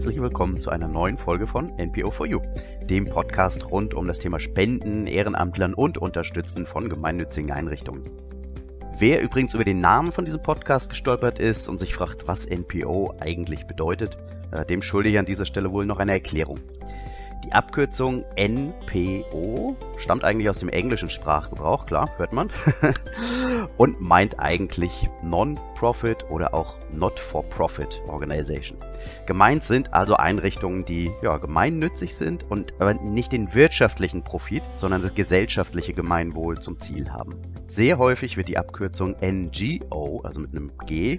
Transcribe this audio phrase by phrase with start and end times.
[0.00, 2.40] herzlich willkommen zu einer neuen Folge von NPO4U,
[2.86, 8.08] dem Podcast rund um das Thema Spenden, Ehrenamtlern und Unterstützen von gemeinnützigen Einrichtungen.
[8.96, 13.12] Wer übrigens über den Namen von diesem Podcast gestolpert ist und sich fragt, was NPO
[13.20, 14.16] eigentlich bedeutet,
[14.52, 16.58] äh, dem schulde ich an dieser Stelle wohl noch eine Erklärung.
[17.44, 22.48] Die Abkürzung NPO stammt eigentlich aus dem englischen Sprachgebrauch, klar, hört man,
[23.80, 28.76] und meint eigentlich Non-Profit oder auch Not-for-Profit Organization.
[29.24, 35.00] Gemeint sind also Einrichtungen, die ja, gemeinnützig sind und aber nicht den wirtschaftlichen Profit, sondern
[35.00, 37.36] das gesellschaftliche Gemeinwohl zum Ziel haben.
[37.68, 41.18] Sehr häufig wird die Abkürzung NGO, also mit einem G,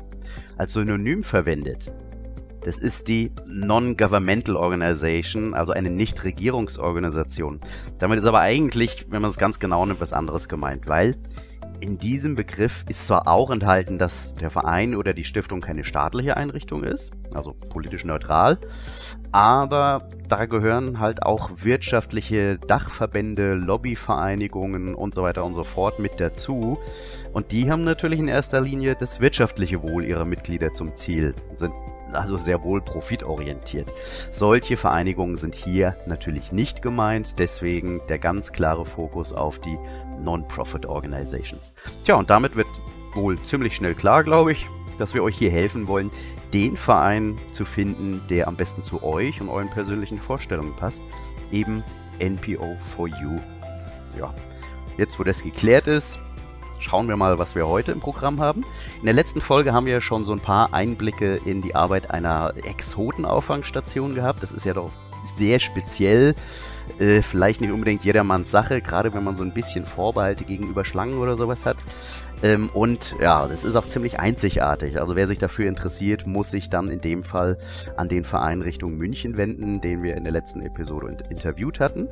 [0.55, 1.91] als Synonym verwendet.
[2.63, 7.59] Das ist die Non-Governmental Organization, also eine Nichtregierungsorganisation.
[7.97, 11.15] Damit ist aber eigentlich, wenn man es ganz genau nimmt, was anderes gemeint, weil
[11.81, 16.37] in diesem Begriff ist zwar auch enthalten, dass der Verein oder die Stiftung keine staatliche
[16.37, 18.59] Einrichtung ist, also politisch neutral,
[19.31, 26.19] aber da gehören halt auch wirtschaftliche Dachverbände, Lobbyvereinigungen und so weiter und so fort mit
[26.19, 26.77] dazu.
[27.33, 31.73] Und die haben natürlich in erster Linie das wirtschaftliche Wohl ihrer Mitglieder zum Ziel, sind
[32.13, 33.91] also sehr wohl profitorientiert.
[34.31, 39.77] Solche Vereinigungen sind hier natürlich nicht gemeint, deswegen der ganz klare Fokus auf die
[40.23, 41.73] Non-Profit Organizations.
[42.03, 42.67] Tja, und damit wird
[43.13, 46.11] wohl ziemlich schnell klar, glaube ich, dass wir euch hier helfen wollen,
[46.53, 51.03] den Verein zu finden, der am besten zu euch und euren persönlichen Vorstellungen passt.
[51.51, 51.83] Eben
[52.19, 53.37] NPO for You.
[54.17, 54.33] Ja,
[54.97, 56.19] jetzt wo das geklärt ist,
[56.79, 58.65] schauen wir mal, was wir heute im Programm haben.
[58.99, 62.53] In der letzten Folge haben wir schon so ein paar Einblicke in die Arbeit einer
[62.63, 64.43] Exotenauffangstation gehabt.
[64.43, 64.91] Das ist ja doch
[65.25, 66.35] sehr speziell.
[67.01, 71.17] Äh, vielleicht nicht unbedingt jedermanns Sache, gerade wenn man so ein bisschen Vorbehalte gegenüber Schlangen
[71.17, 71.77] oder sowas hat.
[72.43, 74.99] Ähm, und ja, das ist auch ziemlich einzigartig.
[74.99, 77.57] Also wer sich dafür interessiert, muss sich dann in dem Fall
[77.97, 82.07] an den Verein Richtung München wenden, den wir in der letzten Episode interviewt hatten.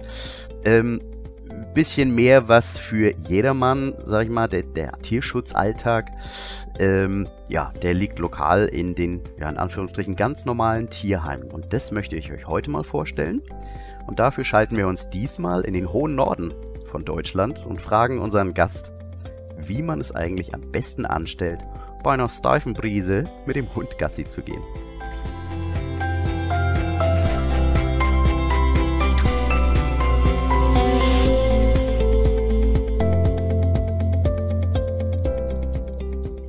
[0.66, 1.02] Ähm,
[1.76, 6.10] bisschen mehr was für jedermann, sag ich mal, der, der Tierschutzalltag.
[6.80, 11.52] Ähm, ja, der liegt lokal in den, ja, in Anführungsstrichen ganz normalen Tierheimen.
[11.52, 13.44] Und das möchte ich euch heute mal vorstellen.
[14.10, 16.52] Und dafür schalten wir uns diesmal in den hohen Norden
[16.86, 18.92] von Deutschland und fragen unseren Gast,
[19.56, 21.60] wie man es eigentlich am besten anstellt,
[22.04, 24.64] bei einer steifen Brise mit dem Hund Gassi zu gehen.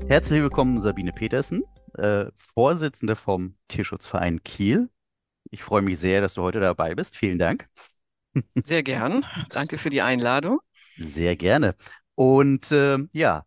[0.08, 1.62] Herzlich willkommen, Sabine Petersen,
[1.98, 4.88] äh, Vorsitzende vom Tierschutzverein Kiel.
[5.50, 7.16] Ich freue mich sehr, dass du heute dabei bist.
[7.16, 7.68] Vielen Dank.
[8.64, 9.24] Sehr gern.
[9.50, 10.60] Danke für die Einladung.
[10.96, 11.74] Sehr gerne.
[12.14, 13.44] Und äh, ja,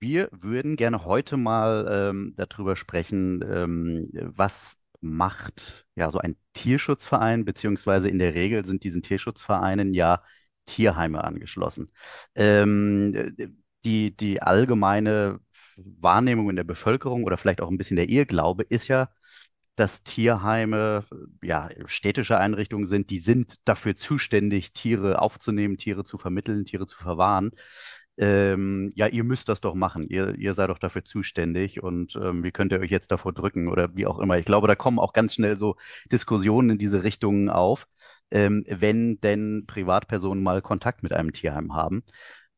[0.00, 7.44] wir würden gerne heute mal ähm, darüber sprechen, ähm, was macht ja so ein Tierschutzverein,
[7.44, 10.22] beziehungsweise in der Regel sind diesen Tierschutzvereinen ja
[10.64, 11.90] Tierheime angeschlossen.
[12.34, 13.36] Ähm,
[13.84, 15.40] die, die allgemeine
[15.76, 19.10] Wahrnehmung in der Bevölkerung oder vielleicht auch ein bisschen der Irrglaube ist ja,
[19.76, 21.04] dass Tierheime
[21.42, 26.96] ja städtische Einrichtungen sind, die sind dafür zuständig, Tiere aufzunehmen, Tiere zu vermitteln, Tiere zu
[26.96, 27.52] verwahren.
[28.18, 30.04] Ähm, ja, ihr müsst das doch machen.
[30.08, 33.68] Ihr, ihr seid doch dafür zuständig und ähm, wie könnt ihr euch jetzt davor drücken
[33.68, 34.38] oder wie auch immer.
[34.38, 35.76] Ich glaube, da kommen auch ganz schnell so
[36.10, 37.86] Diskussionen in diese Richtungen auf,
[38.30, 42.04] ähm, wenn denn Privatpersonen mal Kontakt mit einem Tierheim haben.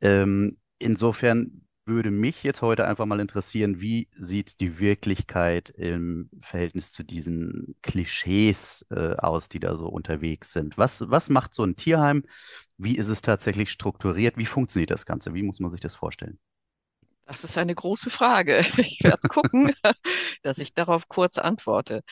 [0.00, 6.92] Ähm, insofern würde mich jetzt heute einfach mal interessieren, wie sieht die Wirklichkeit im Verhältnis
[6.92, 10.78] zu diesen Klischees äh, aus, die da so unterwegs sind?
[10.78, 12.24] Was, was macht so ein Tierheim?
[12.76, 14.36] Wie ist es tatsächlich strukturiert?
[14.36, 15.34] Wie funktioniert das Ganze?
[15.34, 16.38] Wie muss man sich das vorstellen?
[17.26, 18.60] Das ist eine große Frage.
[18.78, 19.72] Ich werde gucken,
[20.42, 22.02] dass ich darauf kurz antworte.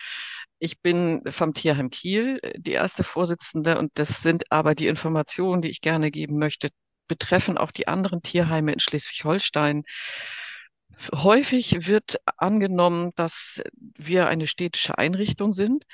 [0.58, 5.70] Ich bin vom Tierheim Kiel die erste Vorsitzende und das sind aber die Informationen, die
[5.70, 6.68] ich gerne geben möchte,
[7.08, 9.84] betreffen auch die anderen Tierheime in Schleswig-Holstein.
[11.14, 13.62] Häufig wird angenommen, dass
[13.96, 15.84] wir eine städtische Einrichtung sind.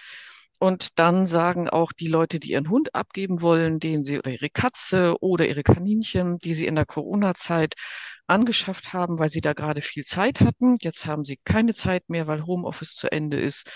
[0.59, 4.49] Und dann sagen auch die Leute, die ihren Hund abgeben wollen, den sie oder ihre
[4.49, 7.75] Katze oder ihre Kaninchen, die sie in der Corona-Zeit
[8.29, 10.77] angeschafft haben, weil sie da gerade viel Zeit hatten.
[10.81, 13.69] Jetzt haben sie keine Zeit mehr, weil Homeoffice zu Ende ist.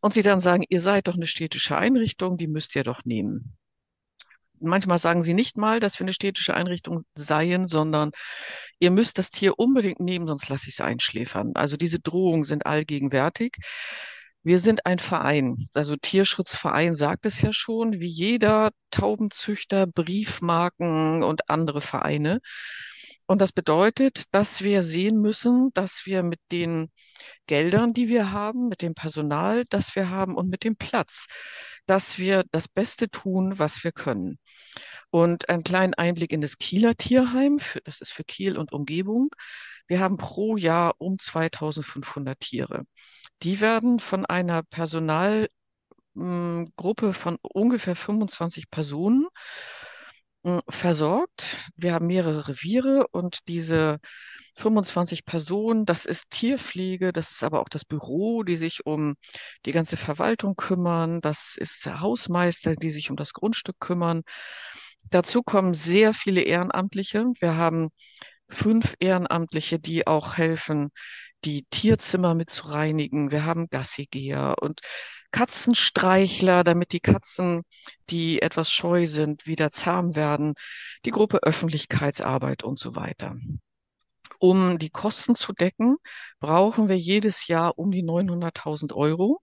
[0.00, 3.56] Und sie dann sagen, ihr seid doch eine städtische Einrichtung, die müsst ihr doch nehmen
[4.60, 8.12] manchmal sagen sie nicht mal, dass wir eine städtische Einrichtung seien, sondern
[8.78, 11.52] ihr müsst das Tier unbedingt nehmen, sonst lasse ich es einschläfern.
[11.54, 13.56] Also diese Drohungen sind allgegenwärtig.
[14.42, 21.50] Wir sind ein Verein, also Tierschutzverein sagt es ja schon, wie jeder Taubenzüchter, Briefmarken und
[21.50, 22.40] andere Vereine.
[23.26, 26.90] Und das bedeutet, dass wir sehen müssen, dass wir mit den
[27.46, 31.26] Geldern, die wir haben, mit dem Personal, das wir haben und mit dem Platz,
[31.86, 34.38] dass wir das Beste tun, was wir können.
[35.10, 39.30] Und einen kleinen Einblick in das Kieler Tierheim, für, das ist für Kiel und Umgebung.
[39.88, 42.84] Wir haben pro Jahr um 2500 Tiere.
[43.42, 45.48] Die werden von einer Personalgruppe
[47.12, 49.26] von ungefähr 25 Personen
[50.68, 51.70] versorgt.
[51.76, 53.98] Wir haben mehrere Reviere und diese
[54.56, 59.16] 25 Personen, das ist Tierpflege, das ist aber auch das Büro, die sich um
[59.66, 64.22] die ganze Verwaltung kümmern, das ist Hausmeister, die sich um das Grundstück kümmern.
[65.10, 67.26] Dazu kommen sehr viele Ehrenamtliche.
[67.38, 67.90] Wir haben
[68.48, 70.90] fünf Ehrenamtliche, die auch helfen,
[71.44, 73.30] die Tierzimmer mit zu reinigen.
[73.30, 74.80] Wir haben Gassigeher und
[75.36, 77.60] Katzenstreichler, damit die Katzen,
[78.08, 80.54] die etwas scheu sind, wieder zahm werden.
[81.04, 83.36] Die Gruppe Öffentlichkeitsarbeit und so weiter.
[84.38, 85.96] Um die Kosten zu decken,
[86.40, 89.42] brauchen wir jedes Jahr um die 900.000 Euro.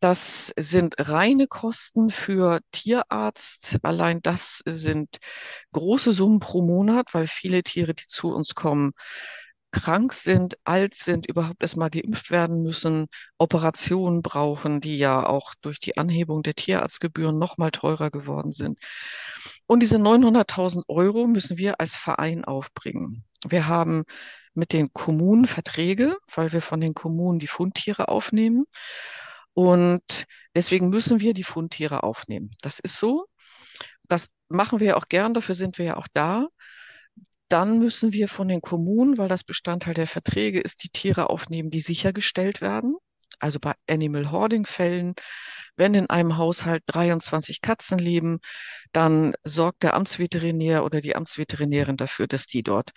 [0.00, 3.76] Das sind reine Kosten für Tierarzt.
[3.82, 5.18] Allein das sind
[5.72, 8.92] große Summen pro Monat, weil viele Tiere, die zu uns kommen,
[9.74, 13.06] krank sind, alt sind, überhaupt erstmal geimpft werden müssen,
[13.38, 18.78] Operationen brauchen, die ja auch durch die Anhebung der Tierarztgebühren noch mal teurer geworden sind.
[19.66, 23.24] Und diese 900.000 Euro müssen wir als Verein aufbringen.
[23.46, 24.04] Wir haben
[24.54, 28.66] mit den Kommunen Verträge, weil wir von den Kommunen die Fundtiere aufnehmen.
[29.54, 32.54] Und deswegen müssen wir die Fundtiere aufnehmen.
[32.62, 33.26] Das ist so.
[34.08, 36.46] Das machen wir auch gern, dafür sind wir ja auch da.
[37.48, 41.70] Dann müssen wir von den Kommunen, weil das Bestandteil der Verträge ist, die Tiere aufnehmen,
[41.70, 42.96] die sichergestellt werden.
[43.38, 45.14] Also bei Animal Hoarding Fällen,
[45.76, 48.38] wenn in einem Haushalt 23 Katzen leben,
[48.92, 52.90] dann sorgt der Amtsveterinär oder die Amtsveterinärin dafür, dass die dort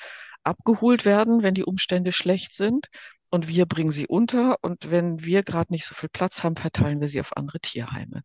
[0.43, 2.87] abgeholt werden, wenn die Umstände schlecht sind
[3.29, 4.57] und wir bringen sie unter.
[4.61, 8.23] Und wenn wir gerade nicht so viel Platz haben, verteilen wir sie auf andere Tierheime.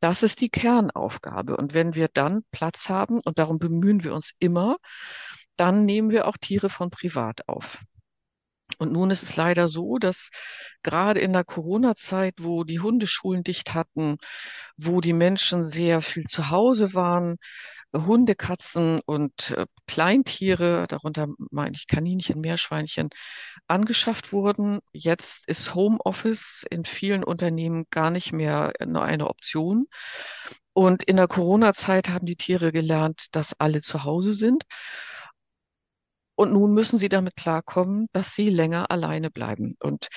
[0.00, 1.56] Das ist die Kernaufgabe.
[1.56, 4.76] Und wenn wir dann Platz haben, und darum bemühen wir uns immer,
[5.60, 7.78] dann nehmen wir auch Tiere von privat auf.
[8.78, 10.30] Und nun ist es leider so, dass
[10.82, 14.16] gerade in der Corona-Zeit, wo die Hundeschulen dicht hatten,
[14.78, 17.36] wo die Menschen sehr viel zu Hause waren,
[17.92, 23.10] Hunde, Katzen und äh, Kleintiere, darunter meine ich Kaninchen, Meerschweinchen,
[23.66, 24.78] angeschafft wurden.
[24.92, 29.88] Jetzt ist Homeoffice in vielen Unternehmen gar nicht mehr nur eine Option.
[30.72, 34.64] Und in der Corona-Zeit haben die Tiere gelernt, dass alle zu Hause sind.
[36.40, 39.74] Und nun müssen sie damit klarkommen, dass sie länger alleine bleiben.
[39.78, 40.08] Und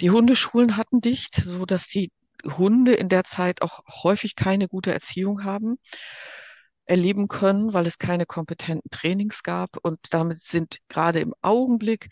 [0.00, 2.10] die Hundeschulen hatten dicht, so dass die
[2.46, 5.76] Hunde in der Zeit auch häufig keine gute Erziehung haben
[6.86, 9.76] erleben können, weil es keine kompetenten Trainings gab.
[9.82, 12.08] Und damit sind gerade im Augenblick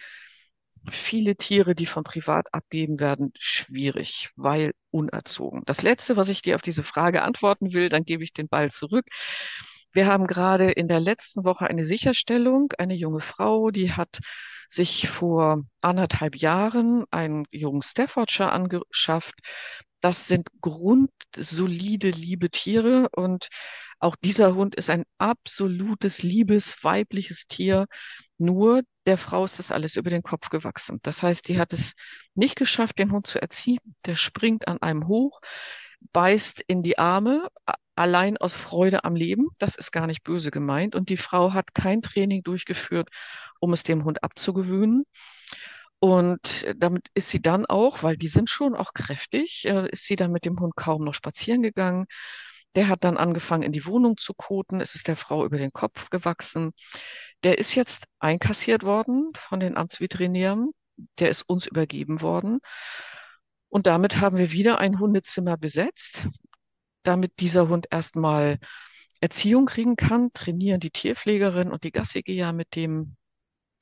[0.90, 5.62] viele Tiere, die von privat abgeben werden, schwierig, weil unerzogen.
[5.64, 8.70] Das Letzte, was ich dir auf diese Frage antworten will, dann gebe ich den Ball
[8.70, 9.06] zurück.
[9.94, 12.73] Wir haben gerade in der letzten Woche eine Sicherstellung.
[12.79, 14.19] Eine junge Frau, die hat
[14.69, 19.35] sich vor anderthalb Jahren einen jungen Staffordshire angeschafft.
[20.00, 23.49] Das sind grundsolide, liebe Tiere und
[24.01, 27.86] auch dieser Hund ist ein absolutes, liebes, weibliches Tier.
[28.36, 30.98] Nur der Frau ist das alles über den Kopf gewachsen.
[31.03, 31.94] Das heißt, die hat es
[32.34, 33.94] nicht geschafft, den Hund zu erziehen.
[34.06, 35.41] Der springt an einem hoch,
[36.13, 37.49] beißt in die Arme,
[37.96, 39.49] allein aus Freude am Leben.
[39.58, 40.94] Das ist gar nicht böse gemeint.
[40.94, 43.08] Und die Frau hat kein Training durchgeführt,
[43.61, 45.05] um es dem Hund abzugewöhnen.
[46.01, 50.17] Und damit ist sie dann auch, weil die sind schon auch kräftig, äh, ist sie
[50.17, 52.06] dann mit dem Hund kaum noch spazieren gegangen.
[52.75, 54.81] Der hat dann angefangen, in die Wohnung zu koten.
[54.81, 56.73] Es ist der Frau über den Kopf gewachsen.
[57.44, 60.73] Der ist jetzt einkassiert worden von den Amtsveterinären.
[61.20, 62.61] Der ist uns übergeben worden.
[63.74, 66.28] Und damit haben wir wieder ein Hundezimmer besetzt,
[67.02, 68.60] damit dieser Hund erstmal
[69.20, 73.16] Erziehung kriegen kann, trainieren die Tierpflegerin und die Gassigeher mit dem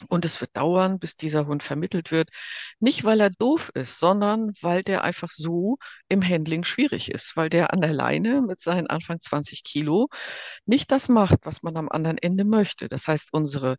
[0.08, 2.30] und es wird dauern, bis dieser Hund vermittelt wird.
[2.80, 5.76] Nicht, weil er doof ist, sondern weil der einfach so
[6.08, 10.08] im Handling schwierig ist, weil der an der Leine mit seinen Anfang 20 Kilo
[10.64, 12.88] nicht das macht, was man am anderen Ende möchte.
[12.88, 13.76] Das heißt, unsere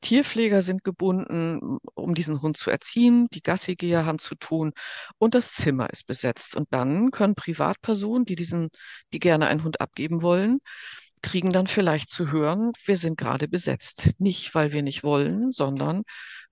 [0.00, 3.26] Tierpfleger sind gebunden, um diesen Hund zu erziehen.
[3.32, 4.72] Die Gassigeher haben zu tun
[5.18, 6.56] und das Zimmer ist besetzt.
[6.56, 8.68] Und dann können Privatpersonen, die diesen,
[9.12, 10.58] die gerne einen Hund abgeben wollen,
[11.22, 14.10] kriegen dann vielleicht zu hören, wir sind gerade besetzt.
[14.18, 16.02] Nicht, weil wir nicht wollen, sondern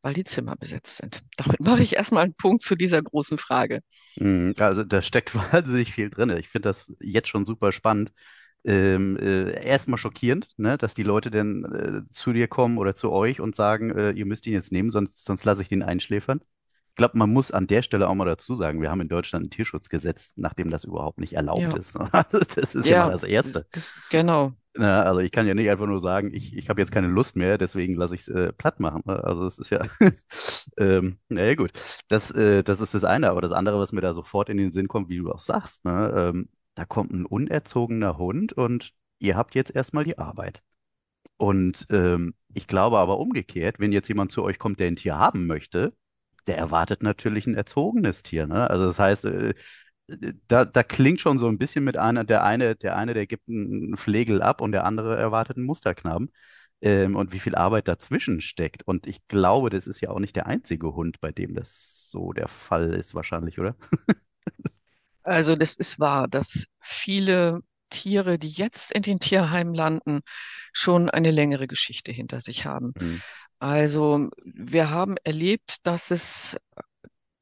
[0.03, 1.23] weil die Zimmer besetzt sind.
[1.37, 3.81] Damit mache ich erstmal einen Punkt zu dieser großen Frage.
[4.17, 6.31] Mhm, also da steckt wahnsinnig viel drin.
[6.31, 8.13] Ich finde das jetzt schon super spannend.
[8.67, 11.65] Ähm, äh, erstmal schockierend, ne, dass die Leute dann
[12.07, 14.91] äh, zu dir kommen oder zu euch und sagen, äh, ihr müsst ihn jetzt nehmen,
[14.91, 16.41] sonst, sonst lasse ich den einschläfern.
[16.91, 19.47] Ich glaube, man muss an der Stelle auch mal dazu sagen, wir haben in Deutschland
[19.47, 21.99] ein Tierschutzgesetz, nachdem das überhaupt nicht erlaubt Ja, ist.
[21.99, 22.09] ne?
[22.33, 23.67] Das ist ja mal ja, das Erste.
[23.71, 24.55] das, genau.
[24.79, 27.35] Na, also ich kann ja nicht einfach nur sagen, ich, ich habe jetzt keine Lust
[27.37, 29.03] mehr, deswegen lasse ich es äh, platt machen.
[29.07, 29.25] ne?
[29.25, 29.81] Also es ist ja,
[30.79, 31.71] ähm, naja gut,
[32.09, 33.31] das, äh, das ist das eine.
[33.31, 35.85] Aber das andere, was mir da sofort in den Sinn kommt, wie du auch sagst,
[35.87, 40.63] ne, ähm, da kommt ein unerzogener Hund und ihr habt jetzt erstmal die Arbeit.
[41.39, 45.19] Und ähm, ich glaube aber umgekehrt, wenn jetzt jemand zu euch kommt, der ein Tier
[45.19, 45.95] haben möchte,
[46.47, 48.71] der erwartet natürlich ein erzogenes Tier, ne?
[48.71, 49.55] Also das heißt, äh,
[50.49, 53.49] da, da klingt schon so ein bisschen mit einer, der eine, der eine, der gibt
[53.49, 56.31] einen Flegel ab und der andere erwartet einen Musterknaben.
[56.83, 58.83] Ähm, und wie viel Arbeit dazwischen steckt.
[58.87, 62.33] Und ich glaube, das ist ja auch nicht der einzige Hund, bei dem das so
[62.33, 63.77] der Fall ist, wahrscheinlich, oder?
[65.27, 70.21] Also das ist wahr, dass viele Tiere, die jetzt in den Tierheimen landen,
[70.73, 72.93] schon eine längere Geschichte hinter sich haben.
[72.99, 73.23] Hm,
[73.59, 76.57] Also wir haben erlebt, dass es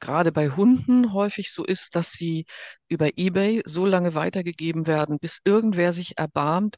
[0.00, 2.46] gerade bei Hunden häufig so ist, dass sie
[2.88, 6.76] über eBay so lange weitergegeben werden, bis irgendwer sich erbarmt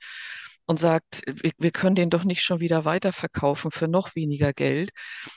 [0.66, 4.90] und sagt, wir, wir können den doch nicht schon wieder weiterverkaufen für noch weniger Geld.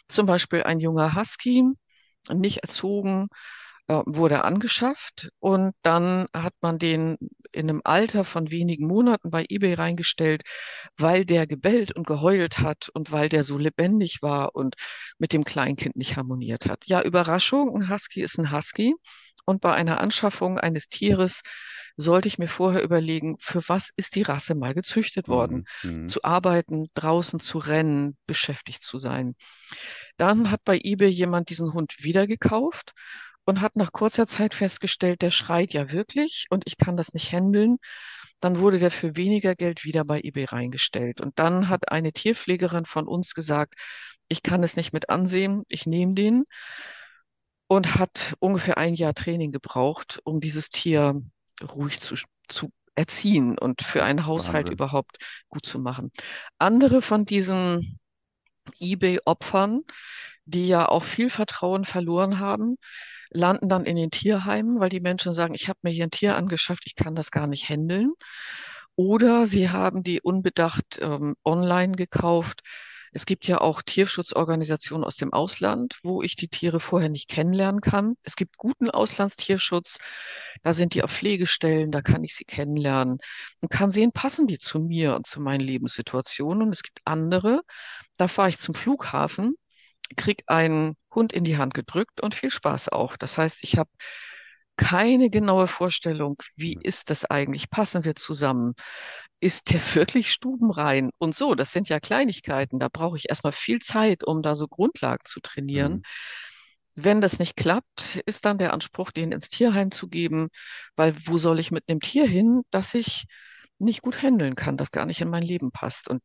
[0.10, 1.66] Zum Beispiel ein junger Husky,
[2.32, 3.30] nicht erzogen,
[3.90, 7.18] äh, wurde angeschafft und dann hat man den
[7.52, 10.44] in einem Alter von wenigen Monaten bei eBay reingestellt,
[10.98, 14.76] weil der gebellt und geheult hat und weil der so lebendig war und
[15.18, 16.86] mit dem Kleinkind nicht harmoniert hat.
[16.88, 18.96] Ja, Überraschung, ein Husky ist ein Husky.
[19.46, 21.42] Und bei einer Anschaffung eines Tieres
[21.98, 25.64] sollte ich mir vorher überlegen, für was ist die Rasse mal gezüchtet worden?
[25.64, 29.36] hm, hm, Zu arbeiten, draußen zu rennen, beschäftigt zu sein.
[30.18, 32.94] Dann hat bei eBay jemand diesen Hund wieder gekauft
[33.50, 37.34] und hat nach kurzer Zeit festgestellt, der schreit ja wirklich und ich kann das nicht
[37.34, 37.78] handeln.
[38.40, 41.20] Dann wurde der für weniger Geld wieder bei eBay reingestellt.
[41.20, 43.74] Und dann hat eine Tierpflegerin von uns gesagt,
[44.28, 46.44] ich kann es nicht mit ansehen, ich nehme den
[47.68, 51.20] und hat ungefähr ein Jahr Training gebraucht, um dieses Tier
[51.62, 52.16] ruhig zu,
[52.48, 54.74] zu erziehen und für einen Haushalt Wahnsinn.
[54.74, 55.18] überhaupt
[55.50, 56.12] gut zu machen.
[56.60, 57.99] Andere von diesen
[58.80, 59.82] eBay-Opfern,
[60.46, 62.78] die ja auch viel Vertrauen verloren haben,
[63.32, 66.36] landen dann in den Tierheimen, weil die Menschen sagen, ich habe mir hier ein Tier
[66.36, 68.14] angeschafft, ich kann das gar nicht handeln.
[68.96, 72.62] Oder sie haben die unbedacht ähm, online gekauft.
[73.12, 77.82] Es gibt ja auch Tierschutzorganisationen aus dem Ausland, wo ich die Tiere vorher nicht kennenlernen
[77.82, 78.16] kann.
[78.24, 79.98] Es gibt guten Auslandstierschutz,
[80.64, 83.18] da sind die auf Pflegestellen, da kann ich sie kennenlernen
[83.62, 86.64] und kann sehen, passen die zu mir und zu meinen Lebenssituationen.
[86.64, 87.62] Und es gibt andere,
[88.18, 89.56] da fahre ich zum Flughafen,
[90.16, 93.18] krieg einen Hund in die Hand gedrückt und viel Spaß auch.
[93.18, 93.90] Das heißt, ich habe
[94.80, 97.70] keine genaue Vorstellung, wie ist das eigentlich?
[97.70, 98.76] Passen wir zusammen?
[99.42, 101.12] Ist der wirklich stubenrein?
[101.18, 102.80] Und so, das sind ja Kleinigkeiten.
[102.80, 106.04] Da brauche ich erstmal viel Zeit, um da so Grundlagen zu trainieren.
[106.96, 110.48] Wenn das nicht klappt, ist dann der Anspruch, den ins Tierheim zu geben,
[110.96, 113.26] weil wo soll ich mit einem Tier hin, das ich
[113.80, 116.10] nicht gut handeln kann, das gar nicht in mein Leben passt.
[116.10, 116.22] Und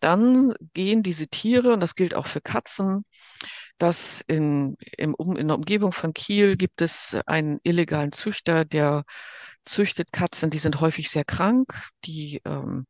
[0.00, 3.04] dann gehen diese Tiere, und das gilt auch für Katzen,
[3.78, 9.04] dass in, im, um, in der Umgebung von Kiel gibt es einen illegalen Züchter, der
[9.64, 12.86] züchtet Katzen, die sind häufig sehr krank, die ähm,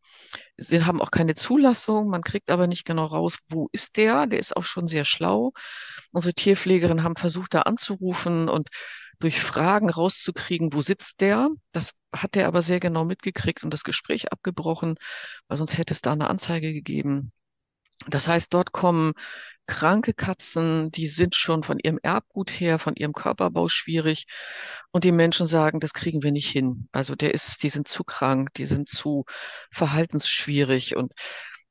[0.56, 4.40] sie haben auch keine Zulassung, man kriegt aber nicht genau raus, wo ist der, der
[4.40, 5.52] ist auch schon sehr schlau.
[6.12, 8.68] Unsere Tierpflegerinnen haben versucht, da anzurufen und
[9.20, 11.48] durch Fragen rauszukriegen, wo sitzt der.
[11.72, 14.96] Das hat er aber sehr genau mitgekriegt und das Gespräch abgebrochen,
[15.48, 17.32] weil sonst hätte es da eine Anzeige gegeben.
[18.08, 19.12] Das heißt, dort kommen
[19.66, 24.26] kranke Katzen, die sind schon von ihrem Erbgut her, von ihrem Körperbau schwierig.
[24.92, 26.88] Und die Menschen sagen, das kriegen wir nicht hin.
[26.92, 29.24] Also der ist, die sind zu krank, die sind zu
[29.70, 30.96] verhaltensschwierig.
[30.96, 31.12] Und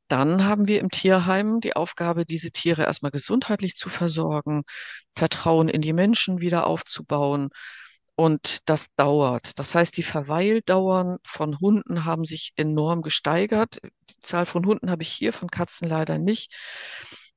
[0.08, 4.64] dann haben wir im Tierheim die Aufgabe, diese Tiere erstmal gesundheitlich zu versorgen,
[5.16, 7.50] Vertrauen in die Menschen wieder aufzubauen.
[8.16, 9.58] Und das dauert.
[9.58, 13.80] Das heißt, die Verweildauern von Hunden haben sich enorm gesteigert.
[14.10, 16.54] Die Zahl von Hunden habe ich hier, von Katzen leider nicht.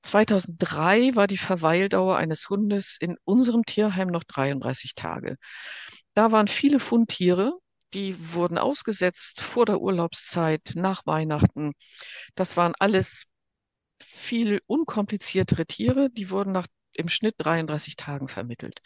[0.02, 5.36] 2003 war die Verweildauer eines Hundes in unserem Tierheim noch 33 Tage.
[6.14, 7.58] Da waren viele Fundtiere,
[7.92, 11.72] die wurden ausgesetzt vor der Urlaubszeit, nach Weihnachten.
[12.34, 13.24] Das waren alles
[14.02, 18.80] viel unkompliziertere Tiere, die wurden nach im Schnitt 33 Tagen vermittelt.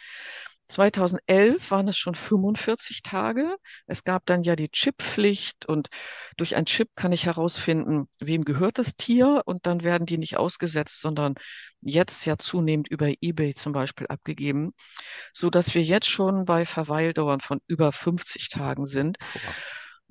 [0.70, 3.56] 2011 waren es schon 45 Tage.
[3.86, 5.88] Es gab dann ja die Chippflicht und
[6.36, 10.36] durch ein Chip kann ich herausfinden, wem gehört das Tier und dann werden die nicht
[10.36, 11.34] ausgesetzt, sondern
[11.80, 14.72] jetzt ja zunehmend über eBay zum Beispiel abgegeben,
[15.32, 19.18] so dass wir jetzt schon bei Verweildauern von über 50 Tagen sind.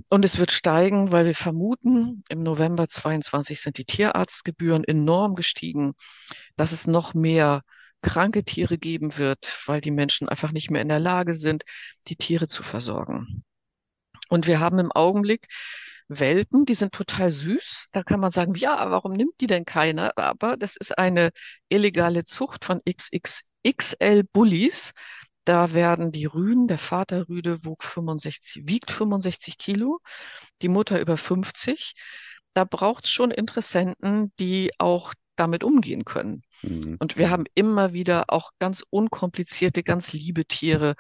[0.10, 5.94] Und es wird steigen, weil wir vermuten, im November 22 sind die Tierarztgebühren enorm gestiegen,
[6.56, 7.64] dass es noch mehr
[8.02, 11.64] kranke Tiere geben wird, weil die Menschen einfach nicht mehr in der Lage sind,
[12.08, 13.44] die Tiere zu versorgen.
[14.30, 15.48] Und wir haben im Augenblick
[16.08, 17.88] Welpen, die sind total süß.
[17.92, 20.12] Da kann man sagen, ja, warum nimmt die denn keiner?
[20.18, 21.32] Aber das ist eine
[21.70, 24.92] illegale Zucht von XXXL Bullies.
[25.46, 30.00] Da werden die Rüden, der Vaterrüde wog 65, wiegt 65 Kilo,
[30.62, 31.94] die Mutter über 50.
[32.54, 36.42] Da braucht es schon Interessenten, die auch damit umgehen können.
[36.62, 36.98] Mhm.
[37.00, 40.96] Und wir haben immer wieder auch ganz unkomplizierte, ganz liebe Tiere,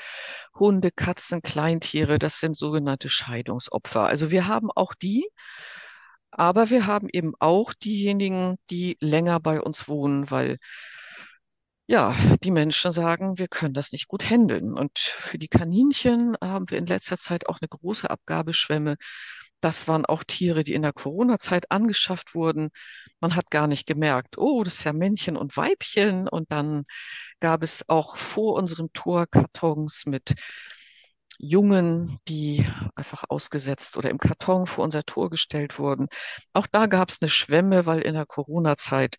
[0.57, 4.05] Hunde, Katzen, Kleintiere, das sind sogenannte Scheidungsopfer.
[4.05, 5.27] Also wir haben auch die,
[6.31, 10.57] aber wir haben eben auch diejenigen, die länger bei uns wohnen, weil
[11.87, 14.75] ja, die Menschen sagen, wir können das nicht gut handeln.
[14.75, 18.95] Und für die Kaninchen haben wir in letzter Zeit auch eine große Abgabeschwemme.
[19.61, 22.69] Das waren auch Tiere, die in der Corona-Zeit angeschafft wurden.
[23.19, 26.27] Man hat gar nicht gemerkt, oh, das ist ja Männchen und Weibchen.
[26.27, 26.85] Und dann
[27.39, 30.35] gab es auch vor unserem Tor Kartons mit
[31.41, 36.07] Jungen, die einfach ausgesetzt oder im Karton vor unser Tor gestellt wurden.
[36.53, 39.15] Auch da gab es eine Schwemme, weil in der Corona-Zeit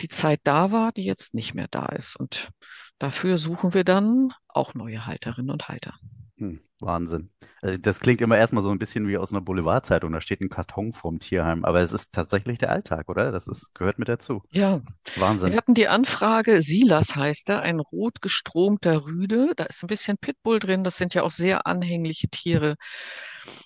[0.00, 2.16] die Zeit da war, die jetzt nicht mehr da ist.
[2.16, 2.50] Und
[2.98, 5.94] dafür suchen wir dann auch neue Halterinnen und Halter.
[6.42, 7.30] Hm, Wahnsinn.
[7.60, 10.10] Also das klingt immer erstmal so ein bisschen wie aus einer Boulevardzeitung.
[10.10, 13.30] Da steht ein Karton vorm Tierheim, aber es ist tatsächlich der Alltag, oder?
[13.30, 14.42] Das ist, gehört mit dazu.
[14.50, 14.80] Ja.
[15.14, 15.50] Wahnsinn.
[15.50, 19.52] Wir hatten die Anfrage, Silas heißt er, ein rot gestromter Rüde.
[19.54, 20.82] Da ist ein bisschen Pitbull drin.
[20.82, 22.74] Das sind ja auch sehr anhängliche Tiere.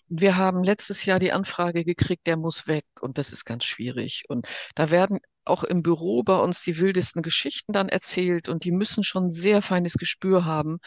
[0.08, 4.24] Wir haben letztes Jahr die Anfrage gekriegt, der muss weg und das ist ganz schwierig.
[4.28, 5.18] Und da werden
[5.48, 9.62] auch im Büro bei uns die wildesten Geschichten dann erzählt und die müssen schon sehr
[9.62, 10.78] feines Gespür haben,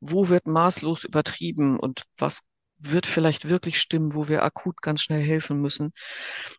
[0.00, 2.40] wo wird maßlos übertrieben und was
[2.78, 5.92] wird vielleicht wirklich stimmen, wo wir akut ganz schnell helfen müssen.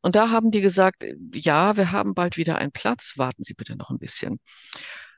[0.02, 3.76] Und da haben die gesagt, ja, wir haben bald wieder einen Platz, warten Sie bitte
[3.76, 4.40] noch ein bisschen.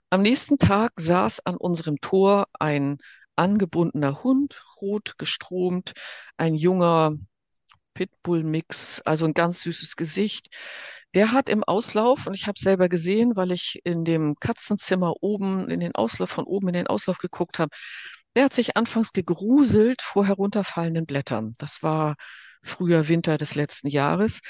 [0.09, 2.97] Am nächsten Tag saß an unserem Tor ein
[3.35, 5.93] angebundener Hund, rot gestromt,
[6.37, 7.13] ein junger
[7.93, 10.49] Pitbull-Mix, also ein ganz süßes Gesicht.
[11.15, 15.69] Der hat im Auslauf, und ich habe selber gesehen, weil ich in dem Katzenzimmer oben
[15.69, 17.71] in den Auslauf, von oben in den Auslauf geguckt habe,
[18.35, 21.53] der hat sich anfangs gegruselt vor herunterfallenden Blättern.
[21.57, 22.15] Das war
[22.61, 24.41] früher Winter des letzten Jahres.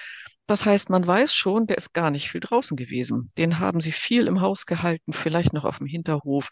[0.47, 3.31] Das heißt, man weiß schon, der ist gar nicht viel draußen gewesen.
[3.37, 6.49] Den haben sie viel im Haus gehalten, vielleicht noch auf dem Hinterhof.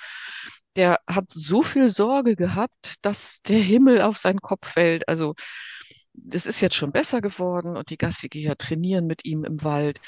[0.75, 5.09] Der hat so viel Sorge gehabt, dass der Himmel auf seinen Kopf fällt.
[5.09, 5.33] Also
[6.17, 9.99] das ist jetzt schon besser geworden und die Gassigeher trainieren mit ihm im Wald.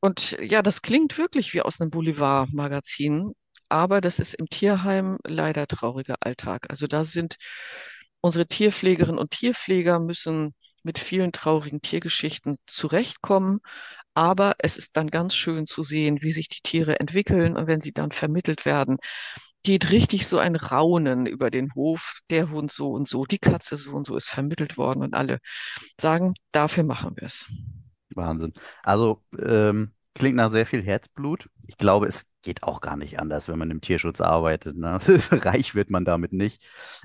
[0.00, 3.32] Und ja, das klingt wirklich wie aus einem Boulevard-Magazin,
[3.68, 6.66] aber das ist im Tierheim leider trauriger Alltag.
[6.70, 7.36] Also da sind
[8.20, 13.60] unsere Tierpflegerinnen und Tierpfleger müssen mit vielen traurigen Tiergeschichten zurechtkommen.
[14.14, 17.80] Aber es ist dann ganz schön zu sehen, wie sich die Tiere entwickeln und wenn
[17.80, 18.96] sie dann vermittelt werden,
[19.68, 22.20] geht richtig so ein Raunen über den Hof.
[22.30, 25.40] Der Hund so und so, die Katze so und so ist vermittelt worden und alle
[26.00, 27.44] sagen, dafür machen wir es.
[28.14, 28.54] Wahnsinn.
[28.82, 31.48] Also ähm, klingt nach sehr viel Herzblut.
[31.66, 34.76] Ich glaube, es geht auch gar nicht anders, wenn man im Tierschutz arbeitet.
[34.76, 34.98] Ne?
[35.30, 36.62] Reich wird man damit nicht.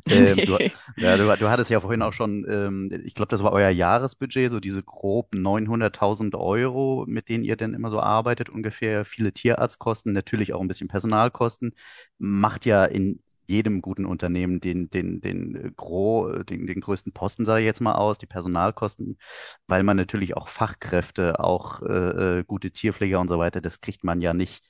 [0.08, 0.58] Ähm, du,
[0.98, 4.52] ja, du, du, hattest ja vorhin auch schon, ähm, ich glaube, das war euer Jahresbudget,
[4.52, 10.14] so diese grob 900.000 Euro, mit denen ihr denn immer so arbeitet, ungefähr viele Tierarztkosten,
[10.14, 11.74] natürlich auch ein bisschen Personalkosten.
[12.18, 17.46] Macht ja in jedem guten Unternehmen den, den, den, äh, Gros, den, den größten Posten,
[17.46, 19.18] sage ich jetzt mal aus, die Personalkosten,
[19.68, 24.04] weil man natürlich auch Fachkräfte, auch äh, äh, gute Tierpfleger und so weiter, das kriegt
[24.04, 24.66] man ja nicht,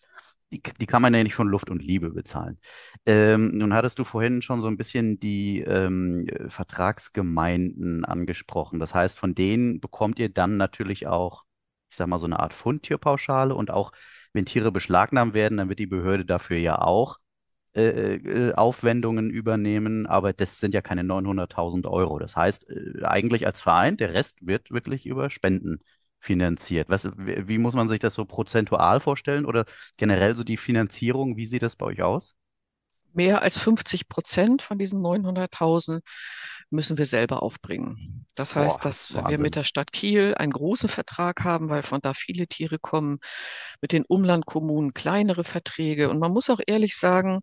[0.51, 2.59] die, die kann man ja nicht von Luft und Liebe bezahlen.
[3.05, 8.79] Ähm, nun hattest du vorhin schon so ein bisschen die ähm, Vertragsgemeinden angesprochen.
[8.79, 11.43] Das heißt, von denen bekommt ihr dann natürlich auch,
[11.89, 13.91] ich sag mal, so eine Art Fundtierpauschale und auch
[14.33, 17.19] wenn Tiere beschlagnahmt werden, dann wird die Behörde dafür ja auch
[17.75, 22.19] äh, äh, Aufwendungen übernehmen, aber das sind ja keine 900.000 Euro.
[22.19, 25.79] Das heißt, äh, eigentlich als Verein, der Rest wird wirklich über Spenden
[26.19, 26.89] finanziert.
[26.89, 29.65] Was, wie muss man sich das so prozentual vorstellen oder
[29.97, 31.35] generell so die Finanzierung?
[31.37, 32.35] Wie sieht das bei euch aus?
[33.13, 36.01] Mehr als 50 Prozent von diesen 900.000
[36.73, 38.25] müssen wir selber aufbringen.
[38.35, 39.31] Das heißt, Boah, dass Wahnsinn.
[39.31, 43.19] wir mit der Stadt Kiel einen großen Vertrag haben, weil von da viele Tiere kommen,
[43.81, 46.09] mit den Umlandkommunen kleinere Verträge.
[46.09, 47.41] Und man muss auch ehrlich sagen,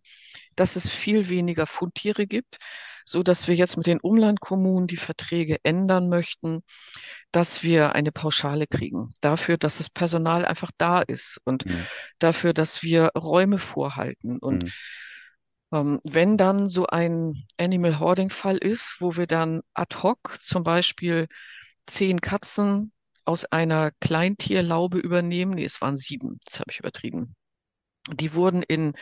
[0.56, 2.58] dass es viel weniger Fundtiere gibt,
[3.04, 6.62] so dass wir jetzt mit den Umlandkommunen die Verträge ändern möchten,
[7.30, 9.12] dass wir eine Pauschale kriegen.
[9.20, 11.86] Dafür, dass das Personal einfach da ist und mhm.
[12.18, 14.72] dafür, dass wir Räume vorhalten und mhm
[15.70, 21.28] wenn dann so ein Animal Hoarding-Fall ist, wo wir dann ad hoc zum Beispiel
[21.86, 22.92] zehn Katzen
[23.24, 27.36] aus einer Kleintierlaube übernehmen, nee, es waren sieben, das habe ich übertrieben.
[28.08, 28.94] Die wurden in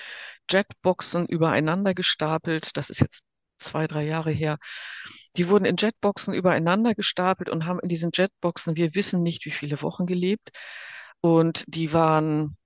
[0.51, 2.77] Jetboxen übereinander gestapelt.
[2.77, 3.23] Das ist jetzt
[3.59, 4.59] zwei, drei Jahre her.
[5.37, 9.51] Die wurden in Jetboxen übereinander gestapelt und haben in diesen Jetboxen, wir wissen nicht, wie
[9.51, 10.51] viele Wochen gelebt.
[11.21, 12.58] Und die waren,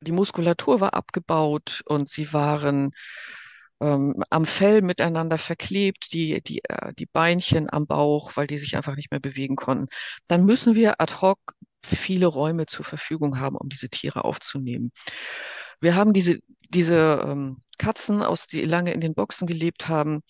[0.00, 2.92] die Muskulatur war abgebaut und sie waren
[3.80, 8.76] ähm, am Fell miteinander verklebt, die, die, äh, die Beinchen am Bauch, weil die sich
[8.76, 9.88] einfach nicht mehr bewegen konnten.
[10.28, 11.38] Dann müssen wir ad hoc
[11.84, 14.92] viele Räume zur Verfügung haben, um diese Tiere aufzunehmen.
[15.80, 20.22] Wir haben diese, diese ähm, Katzen, aus die lange in den Boxen gelebt haben,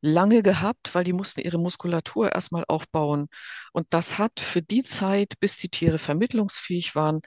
[0.00, 3.28] lange gehabt, weil die mussten ihre Muskulatur erstmal aufbauen.
[3.72, 7.20] Und das hat für die Zeit, bis die Tiere vermittlungsfähig waren,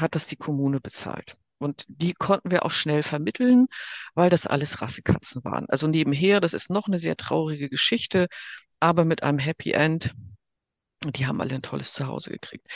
[0.00, 1.36] hat das die Kommune bezahlt.
[1.58, 3.66] Und die konnten wir auch schnell vermitteln,
[4.14, 5.66] weil das alles Rassekatzen waren.
[5.68, 8.28] Also nebenher, das ist noch eine sehr traurige Geschichte,
[8.80, 10.12] aber mit einem Happy End.
[11.04, 12.66] Und die haben alle ein tolles Zuhause gekriegt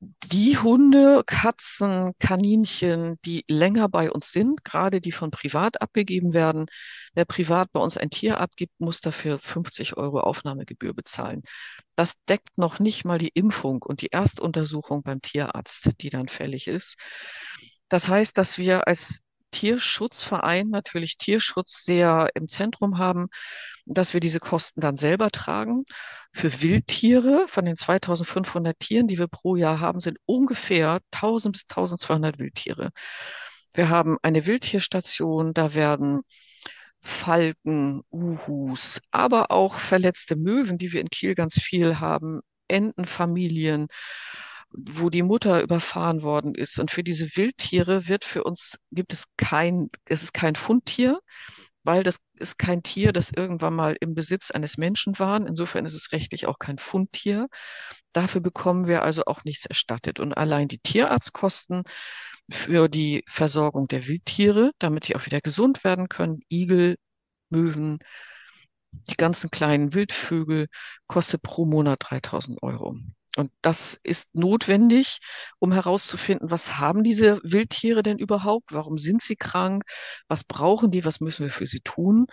[0.00, 6.66] die Hunde, Katzen, Kaninchen, die länger bei uns sind, gerade die von privat abgegeben werden.
[7.14, 11.42] Wer privat bei uns ein Tier abgibt, muss dafür 50 Euro Aufnahmegebühr bezahlen.
[11.96, 16.66] Das deckt noch nicht mal die Impfung und die Erstuntersuchung beim Tierarzt, die dann fällig
[16.66, 16.96] ist.
[17.90, 23.28] Das heißt, dass wir als Tierschutzverein natürlich Tierschutz sehr im Zentrum haben,
[23.86, 25.84] dass wir diese Kosten dann selber tragen.
[26.32, 31.62] Für Wildtiere von den 2500 Tieren, die wir pro Jahr haben, sind ungefähr 1000 bis
[31.68, 32.90] 1200 Wildtiere.
[33.74, 36.22] Wir haben eine Wildtierstation, da werden
[37.00, 43.88] Falken, Uhus, aber auch verletzte Möwen, die wir in Kiel ganz viel haben, Entenfamilien,
[44.72, 46.78] wo die Mutter überfahren worden ist.
[46.78, 51.20] Und für diese Wildtiere wird für uns, gibt es kein, es ist kein Fundtier,
[51.82, 55.36] weil das ist kein Tier, das irgendwann mal im Besitz eines Menschen war.
[55.46, 57.48] Insofern ist es rechtlich auch kein Fundtier.
[58.12, 60.20] Dafür bekommen wir also auch nichts erstattet.
[60.20, 61.82] Und allein die Tierarztkosten
[62.50, 66.96] für die Versorgung der Wildtiere, damit die auch wieder gesund werden können, Igel,
[67.50, 67.98] Möwen,
[68.92, 70.68] die ganzen kleinen Wildvögel,
[71.06, 72.96] kostet pro Monat 3000 Euro.
[73.36, 75.18] Und das ist notwendig,
[75.60, 78.72] um herauszufinden, was haben diese Wildtiere denn überhaupt?
[78.72, 79.84] Warum sind sie krank?
[80.28, 81.04] Was brauchen die?
[81.04, 82.26] Was müssen wir für sie tun?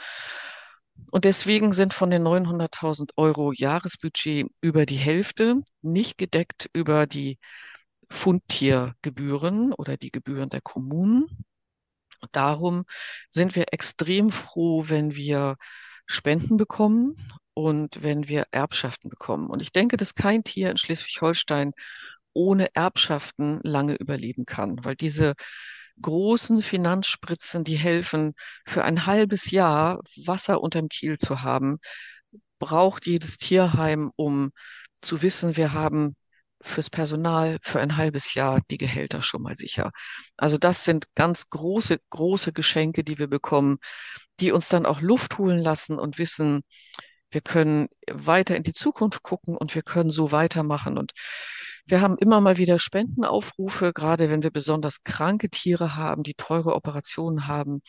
[1.11, 7.37] Und deswegen sind von den 900.000 Euro Jahresbudget über die Hälfte nicht gedeckt über die
[8.09, 11.25] Fundtiergebühren oder die Gebühren der Kommunen.
[12.21, 12.85] Und darum
[13.29, 15.57] sind wir extrem froh, wenn wir
[16.07, 17.15] Spenden bekommen
[17.57, 19.49] und wenn wir Erbschaften bekommen.
[19.49, 21.71] Und ich denke, dass kein Tier in Schleswig-Holstein
[22.33, 25.33] ohne Erbschaften lange überleben kann, weil diese
[25.99, 28.33] großen Finanzspritzen, die helfen,
[28.67, 31.79] für ein halbes Jahr Wasser unterm Kiel zu haben,
[32.59, 34.51] braucht jedes Tierheim, um
[35.01, 36.15] zu wissen, wir haben
[36.61, 39.91] fürs Personal für ein halbes Jahr die Gehälter schon mal sicher.
[40.37, 43.77] Also das sind ganz große, große Geschenke, die wir bekommen,
[44.39, 46.61] die uns dann auch Luft holen lassen und wissen,
[47.31, 50.97] wir können weiter in die Zukunft gucken und wir können so weitermachen.
[50.97, 51.13] Und
[51.85, 56.75] wir haben immer mal wieder Spendenaufrufe, gerade wenn wir besonders kranke Tiere haben, die teure
[56.75, 57.81] Operationen haben.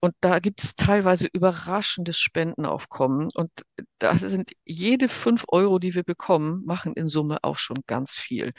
[0.00, 3.30] Und da gibt es teilweise überraschendes Spendenaufkommen.
[3.34, 3.50] Und
[3.98, 8.52] das sind jede fünf Euro, die wir bekommen, machen in Summe auch schon ganz viel.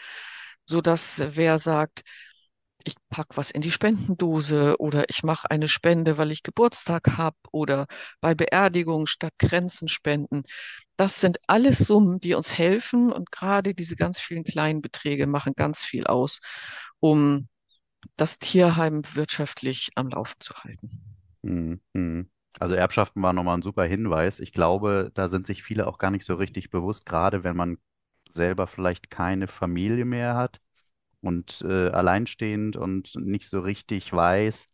[0.65, 2.01] Sodass wer sagt,
[2.85, 7.35] ich pack was in die Spendendose oder ich mache eine Spende, weil ich Geburtstag habe
[7.51, 7.87] oder
[8.21, 10.43] bei Beerdigungen statt Grenzen spenden.
[10.95, 15.53] Das sind alles Summen, die uns helfen und gerade diese ganz vielen kleinen Beträge machen
[15.55, 16.39] ganz viel aus,
[16.99, 17.47] um
[18.15, 21.01] das Tierheim wirtschaftlich am Laufen zu halten.
[21.41, 22.29] Mhm.
[22.59, 24.39] Also Erbschaften war nochmal ein super Hinweis.
[24.39, 27.77] Ich glaube, da sind sich viele auch gar nicht so richtig bewusst, gerade wenn man
[28.29, 30.61] selber vielleicht keine Familie mehr hat
[31.25, 34.73] und äh, alleinstehend und nicht so richtig weiß,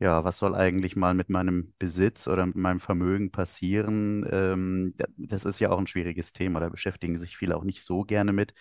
[0.00, 4.26] ja, was soll eigentlich mal mit meinem Besitz oder mit meinem Vermögen passieren?
[4.30, 8.04] Ähm, das ist ja auch ein schwieriges Thema, da beschäftigen sich viele auch nicht so
[8.04, 8.54] gerne mit,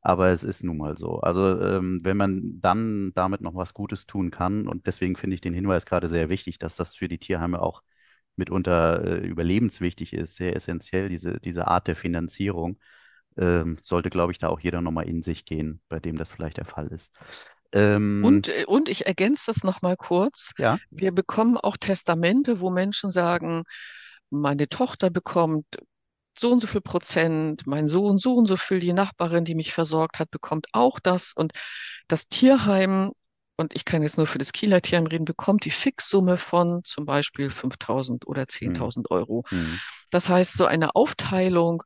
[0.00, 1.20] aber es ist nun mal so.
[1.20, 5.40] Also ähm, wenn man dann damit noch was Gutes tun kann, und deswegen finde ich
[5.40, 7.82] den Hinweis gerade sehr wichtig, dass das für die Tierheime auch
[8.36, 12.78] mitunter äh, überlebenswichtig ist, sehr essentiell, diese, diese Art der Finanzierung
[13.38, 16.58] ähm, sollte, glaube ich, da auch jeder nochmal in sich gehen, bei dem das vielleicht
[16.58, 17.12] der Fall ist.
[17.72, 20.52] Ähm, und, äh, und ich ergänze das nochmal kurz.
[20.58, 20.78] Ja.
[20.90, 23.62] Wir bekommen auch Testamente, wo Menschen sagen,
[24.30, 25.66] meine Tochter bekommt
[26.38, 29.72] so und so viel Prozent, mein Sohn so und so viel, die Nachbarin, die mich
[29.72, 31.32] versorgt hat, bekommt auch das.
[31.34, 31.52] Und
[32.08, 33.12] das Tierheim
[33.62, 37.06] und ich kann jetzt nur für das Kieler Tierheim reden, bekommt die Fixsumme von zum
[37.06, 39.44] Beispiel 5.000 oder 10.000 Euro.
[39.50, 39.80] Mhm.
[40.10, 41.82] Das heißt, so eine Aufteilung,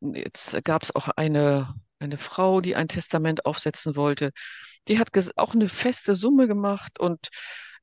[0.00, 4.32] jetzt gab es auch eine, eine Frau, die ein Testament aufsetzen wollte,
[4.88, 7.28] die hat auch eine feste Summe gemacht und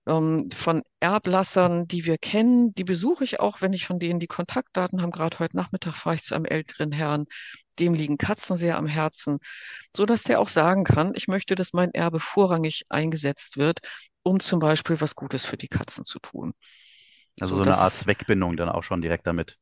[0.08, 4.28] ähm, von Erblassern, die wir kennen, die besuche ich auch, wenn ich von denen die
[4.28, 5.12] Kontaktdaten haben.
[5.12, 7.26] Gerade heute Nachmittag fahre ich zu einem älteren Herrn,
[7.80, 9.40] dem liegen Katzen sehr am Herzen,
[9.96, 13.80] so dass der auch sagen kann, ich möchte, dass mein Erbe vorrangig eingesetzt wird,
[14.24, 16.54] um zum Beispiel was Gutes für die Katzen zu tun.
[17.40, 19.58] Also so, so eine Art Zweckbindung dann auch schon direkt damit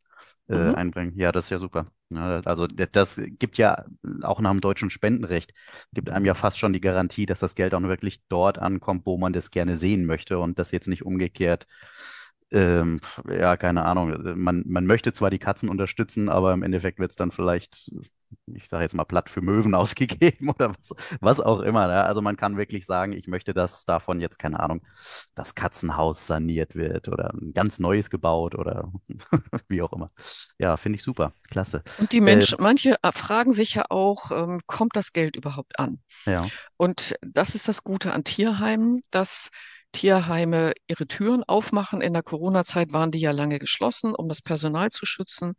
[0.47, 0.75] äh, mhm.
[0.75, 1.17] einbringen.
[1.17, 1.86] Ja, das ist ja super.
[2.09, 3.86] Ja, also das gibt ja
[4.21, 5.53] auch nach dem deutschen Spendenrecht,
[5.93, 9.17] gibt einem ja fast schon die Garantie, dass das Geld auch wirklich dort ankommt, wo
[9.17, 11.65] man das gerne sehen möchte und das jetzt nicht umgekehrt
[12.53, 14.15] ähm, ja, keine Ahnung.
[14.38, 17.91] Man, man möchte zwar die Katzen unterstützen, aber im Endeffekt wird es dann vielleicht,
[18.53, 21.87] ich sage jetzt mal platt für Möwen ausgegeben oder was, was auch immer.
[21.87, 22.03] Ne?
[22.03, 24.81] Also man kann wirklich sagen, ich möchte, dass davon jetzt, keine Ahnung,
[25.35, 28.91] das Katzenhaus saniert wird oder ein ganz neues gebaut oder
[29.67, 30.07] wie auch immer.
[30.59, 31.33] Ja, finde ich super.
[31.49, 31.83] Klasse.
[31.99, 35.99] Und die Menschen, äh, manche fragen sich ja auch, ähm, kommt das Geld überhaupt an?
[36.25, 36.45] Ja.
[36.77, 39.49] Und das ist das Gute an Tierheimen, dass
[39.93, 42.01] Tierheime ihre Türen aufmachen.
[42.01, 45.53] In der Corona-Zeit waren die ja lange geschlossen, um das Personal zu schützen.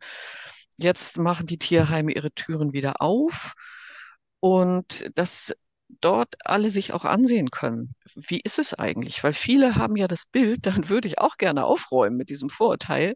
[0.77, 3.53] Jetzt machen die Tierheime ihre Türen wieder auf
[4.39, 5.53] und dass
[6.01, 7.93] dort alle sich auch ansehen können.
[8.15, 9.23] Wie ist es eigentlich?
[9.23, 13.15] Weil viele haben ja das Bild, dann würde ich auch gerne aufräumen mit diesem Vorurteil.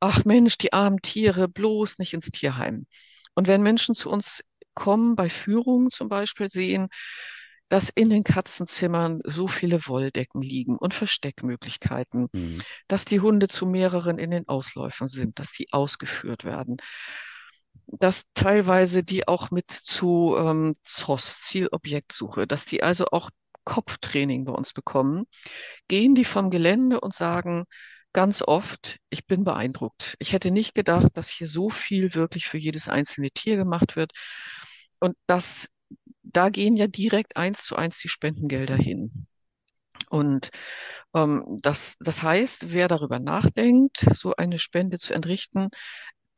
[0.00, 2.86] Ach Mensch, die armen Tiere, bloß nicht ins Tierheim.
[3.34, 4.42] Und wenn Menschen zu uns
[4.74, 6.88] kommen, bei Führungen zum Beispiel sehen,
[7.70, 12.60] dass in den Katzenzimmern so viele Wolldecken liegen und Versteckmöglichkeiten, mhm.
[12.88, 16.78] dass die Hunde zu mehreren in den Ausläufern sind, dass die ausgeführt werden,
[17.86, 23.30] dass teilweise die auch mit zu ähm, ZOS, Zielobjektsuche, dass die also auch
[23.64, 25.26] Kopftraining bei uns bekommen,
[25.86, 27.64] gehen die vom Gelände und sagen,
[28.12, 30.16] ganz oft, ich bin beeindruckt.
[30.18, 34.10] Ich hätte nicht gedacht, dass hier so viel wirklich für jedes einzelne Tier gemacht wird.
[34.98, 35.68] Und das
[36.32, 39.26] da gehen ja direkt eins zu eins die Spendengelder hin.
[40.08, 40.50] Und
[41.14, 45.68] ähm, das, das heißt, wer darüber nachdenkt, so eine Spende zu entrichten,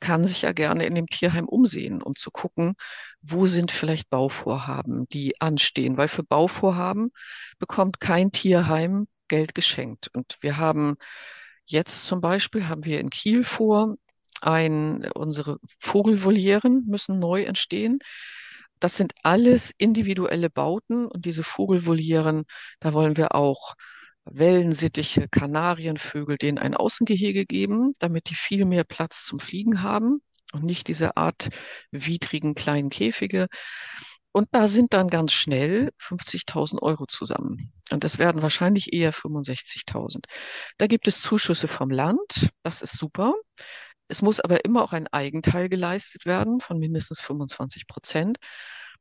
[0.01, 2.75] kann sich ja gerne in dem Tierheim umsehen, um zu gucken,
[3.23, 5.97] wo sind vielleicht Bauvorhaben, die anstehen.
[5.97, 7.13] Weil für Bauvorhaben
[7.59, 10.11] bekommt kein Tierheim Geld geschenkt.
[10.13, 10.97] Und wir haben
[11.65, 13.95] jetzt zum Beispiel, haben wir in Kiel vor,
[14.41, 18.01] ein, unsere Vogelvolieren müssen neu entstehen.
[18.83, 22.43] Das sind alles individuelle Bauten und diese Vogelvolieren,
[22.81, 23.75] da wollen wir auch
[24.25, 30.21] Wellensittiche, Kanarienvögel, denen ein Außengehege geben, damit die viel mehr Platz zum Fliegen haben
[30.53, 31.51] und nicht diese Art
[31.93, 33.47] widrigen kleinen Käfige.
[34.33, 37.73] Und da sind dann ganz schnell 50.000 Euro zusammen.
[37.93, 40.25] Und das werden wahrscheinlich eher 65.000.
[40.79, 42.51] Da gibt es Zuschüsse vom Land.
[42.65, 43.35] Das ist super.
[44.13, 48.37] Es muss aber immer auch ein Eigenteil geleistet werden von mindestens 25 Prozent.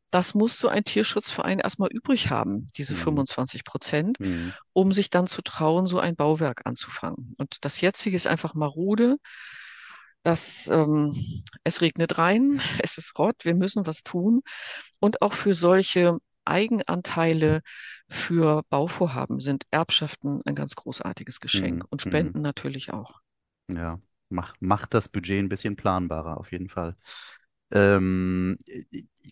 [0.10, 3.00] Das muss so ein Tierschutzverein erstmal übrig haben, diese mhm.
[3.00, 4.54] 25 Prozent, mhm.
[4.72, 7.36] um sich dann zu trauen, so ein Bauwerk anzufangen.
[7.38, 9.18] Und das jetzige ist einfach marode.
[10.24, 14.44] Das, ähm, es regnet rein, es ist Rott, wir müssen was tun.
[15.02, 17.64] Und auch für solche Eigenanteile
[18.08, 21.88] für Bauvorhaben sind Erbschaften ein ganz großartiges Geschenk mhm.
[21.90, 22.44] und Spenden mhm.
[22.44, 23.20] natürlich auch.
[23.70, 24.00] Ja,
[24.32, 26.96] mach, macht das Budget ein bisschen planbarer, auf jeden Fall.
[27.72, 28.58] Ähm,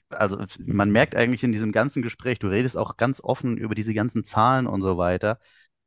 [0.09, 3.93] also man merkt eigentlich in diesem ganzen Gespräch, du redest auch ganz offen über diese
[3.93, 5.39] ganzen Zahlen und so weiter.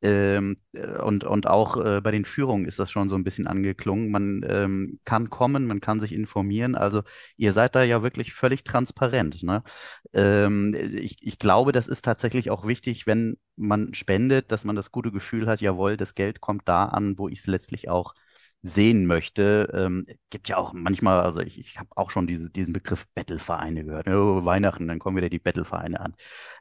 [0.03, 3.47] Ähm, äh, und, und auch äh, bei den Führungen ist das schon so ein bisschen
[3.47, 4.11] angeklungen.
[4.11, 6.75] Man ähm, kann kommen, man kann sich informieren.
[6.75, 7.03] Also
[7.37, 9.43] ihr seid da ja wirklich völlig transparent.
[9.43, 9.63] Ne?
[10.11, 14.91] Ähm, ich, ich glaube, das ist tatsächlich auch wichtig, wenn man spendet, dass man das
[14.91, 18.13] gute Gefühl hat, jawohl, das Geld kommt da an, wo ich es letztlich auch
[18.61, 19.69] sehen möchte.
[19.73, 23.83] Ähm, gibt ja auch manchmal, also ich, ich habe auch schon diese, diesen Begriff Bettelvereine
[23.85, 24.07] gehört.
[24.07, 26.15] Oh, Weihnachten, dann kommen wieder die Bettelvereine an.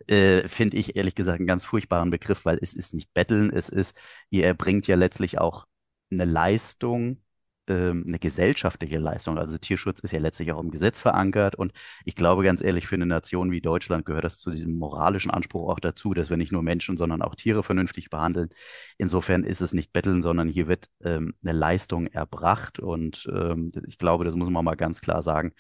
[0.06, 3.68] Äh, Finde ich ehrlich gesagt einen ganz furchtbaren Begriff, weil es ist nicht Betteln, es
[3.68, 3.96] ist,
[4.30, 5.66] ihr erbringt ja letztlich auch
[6.10, 7.22] eine Leistung,
[7.72, 9.38] ähm, eine gesellschaftliche Leistung.
[9.38, 11.54] Also Tierschutz ist ja letztlich auch im Gesetz verankert.
[11.54, 11.72] Und
[12.04, 15.70] ich glaube ganz ehrlich, für eine Nation wie Deutschland gehört das zu diesem moralischen Anspruch
[15.70, 18.50] auch dazu, dass wir nicht nur Menschen, sondern auch Tiere vernünftig behandeln.
[18.98, 22.78] Insofern ist es nicht betteln, sondern hier wird ähm, eine Leistung erbracht.
[22.78, 25.52] Und ähm, ich glaube, das muss man mal ganz klar sagen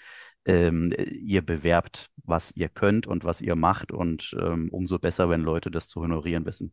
[0.44, 5.42] ähm, ihr bewerbt, was ihr könnt und was ihr macht und ähm, umso besser, wenn
[5.42, 6.72] Leute das zu honorieren wissen.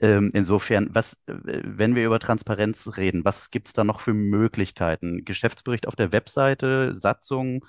[0.00, 4.14] Ähm, insofern, was, äh, wenn wir über Transparenz reden, was gibt es da noch für
[4.14, 5.24] Möglichkeiten?
[5.24, 7.64] Geschäftsbericht auf der Webseite, Satzung,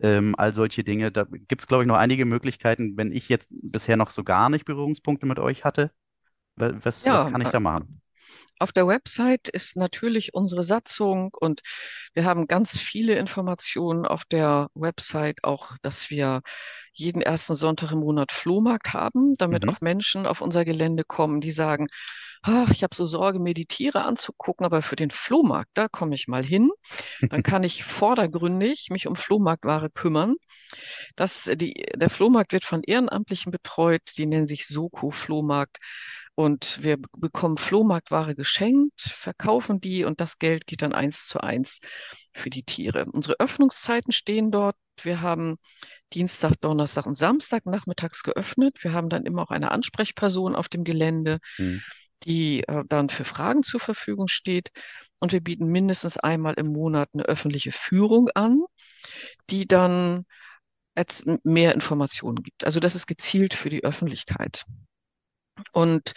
[0.00, 1.12] ähm, all solche Dinge.
[1.12, 4.48] Da gibt es, glaube ich, noch einige Möglichkeiten, wenn ich jetzt bisher noch so gar
[4.50, 5.90] nicht Berührungspunkte mit euch hatte.
[6.56, 8.02] Was, was Ja, kann ich äh, da machen?
[8.62, 11.60] Auf der Website ist natürlich unsere Satzung und
[12.14, 16.42] wir haben ganz viele Informationen auf der Website, auch dass wir
[16.92, 19.68] jeden ersten Sonntag im Monat Flohmarkt haben, damit Mhm.
[19.68, 21.86] auch Menschen auf unser Gelände kommen, die sagen,
[22.42, 26.14] ach, ich habe so Sorge, mir die Tiere anzugucken, aber für den Flohmarkt, da komme
[26.14, 26.70] ich mal hin.
[27.30, 30.36] Dann kann ich vordergründig mich um Flohmarktware kümmern.
[31.16, 35.78] Das, die, der Flohmarkt wird von Ehrenamtlichen betreut, die nennen sich Soko Flohmarkt.
[36.34, 41.78] Und wir bekommen Flohmarktware geschenkt, verkaufen die und das Geld geht dann eins zu eins
[42.34, 43.04] für die Tiere.
[43.12, 44.76] Unsere Öffnungszeiten stehen dort.
[45.02, 45.56] Wir haben
[46.14, 48.82] Dienstag, Donnerstag und Samstag nachmittags geöffnet.
[48.82, 51.82] Wir haben dann immer auch eine Ansprechperson auf dem Gelände, Mhm.
[52.24, 54.70] die äh, dann für Fragen zur Verfügung steht.
[55.18, 58.62] Und wir bieten mindestens einmal im Monat eine öffentliche Führung an,
[59.50, 60.24] die dann
[61.44, 62.64] mehr Informationen gibt.
[62.64, 64.64] Also das ist gezielt für die Öffentlichkeit.
[65.72, 66.12] Und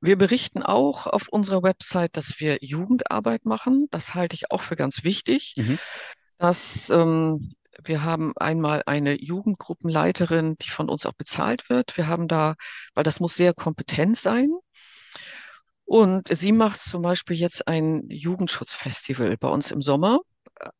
[0.00, 3.88] wir berichten auch auf unserer Website, dass wir Jugendarbeit machen.
[3.90, 5.54] Das halte ich auch für ganz wichtig.
[5.56, 5.78] Mhm.
[6.38, 11.96] Dass ähm, wir haben einmal eine Jugendgruppenleiterin, die von uns auch bezahlt wird.
[11.96, 12.54] Wir haben da,
[12.94, 14.50] weil das muss sehr kompetent sein.
[15.84, 20.20] Und sie macht zum Beispiel jetzt ein Jugendschutzfestival bei uns im Sommer.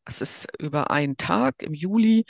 [0.04, 2.24] Es ist über einen Tag im Juli.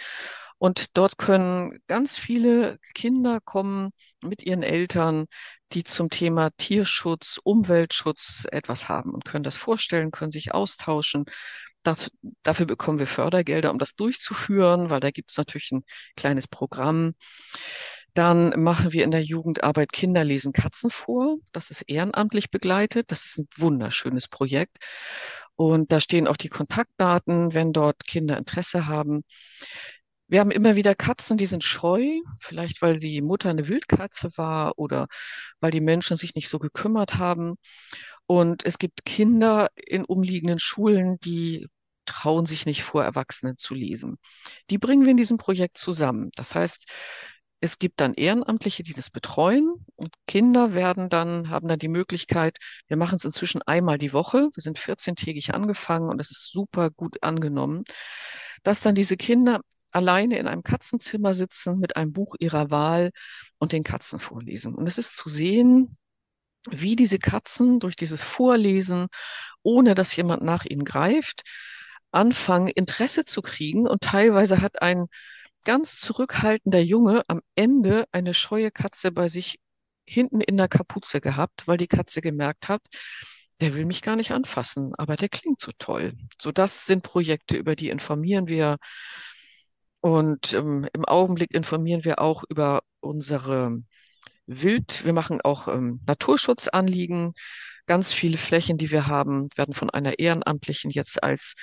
[0.59, 3.91] Und dort können ganz viele Kinder kommen
[4.23, 5.27] mit ihren Eltern,
[5.73, 11.27] die zum Thema Tierschutz, Umweltschutz etwas haben und können das vorstellen, können sich austauschen.
[11.83, 12.11] Dazu,
[12.43, 15.85] dafür bekommen wir Fördergelder, um das durchzuführen, weil da gibt es natürlich ein
[16.17, 17.13] kleines Programm.
[18.15, 21.37] Dann machen wir in der Jugendarbeit Kinder lesen Katzen vor.
[21.53, 23.13] Das ist ehrenamtlich begleitet.
[23.13, 24.79] Das ist ein wunderschönes Projekt.
[25.55, 29.23] Und da stehen auch die Kontaktdaten, wenn dort Kinder Interesse haben.
[30.29, 34.77] Wir haben immer wieder Katzen, die sind scheu, vielleicht weil die Mutter eine Wildkatze war
[34.77, 35.07] oder
[35.61, 37.57] weil die Menschen sich nicht so gekümmert haben.
[38.27, 41.69] Und es gibt Kinder in umliegenden Schulen, die
[42.07, 44.19] trauen sich nicht vor Erwachsenen zu lesen.
[44.71, 46.31] Die bringen wir in diesem Projekt zusammen.
[46.35, 46.87] Das heißt,
[47.61, 52.59] es gibt dann Ehrenamtliche, die das betreuen und Kinder werden dann, haben dann die Möglichkeit,
[52.87, 56.91] wir machen es inzwischen einmal die Woche, wir sind 14-tägig angefangen und es ist super
[56.91, 57.85] gut angenommen,
[58.63, 59.61] dass dann diese Kinder
[59.97, 63.11] alleine in einem Katzenzimmer sitzen mit einem Buch ihrer Wahl
[63.59, 64.75] und den Katzen vorlesen.
[64.75, 65.97] Und es ist zu sehen,
[66.71, 69.07] wie diese Katzen durch dieses Vorlesen,
[69.63, 71.43] ohne dass jemand nach ihnen greift,
[72.13, 73.89] anfangen, Interesse zu kriegen.
[73.89, 75.07] Und teilweise hat ein
[75.65, 79.59] ganz zurückhaltender Junge am Ende eine scheue Katze bei sich
[80.05, 82.83] hinten in der Kapuze gehabt, weil die Katze gemerkt hat,
[83.61, 86.13] der will mich gar nicht anfassen, aber der klingt so toll.
[86.41, 88.77] So, das sind Projekte, über die informieren wir.
[90.07, 93.77] Und ähm, im Augenblick informieren wir auch über unsere
[94.47, 95.05] Wild.
[95.05, 97.33] Wir machen auch ähm, Naturschutzanliegen.
[97.89, 101.55] Ganz viele Flächen, die wir haben, werden von einer Ehrenamtlichen jetzt als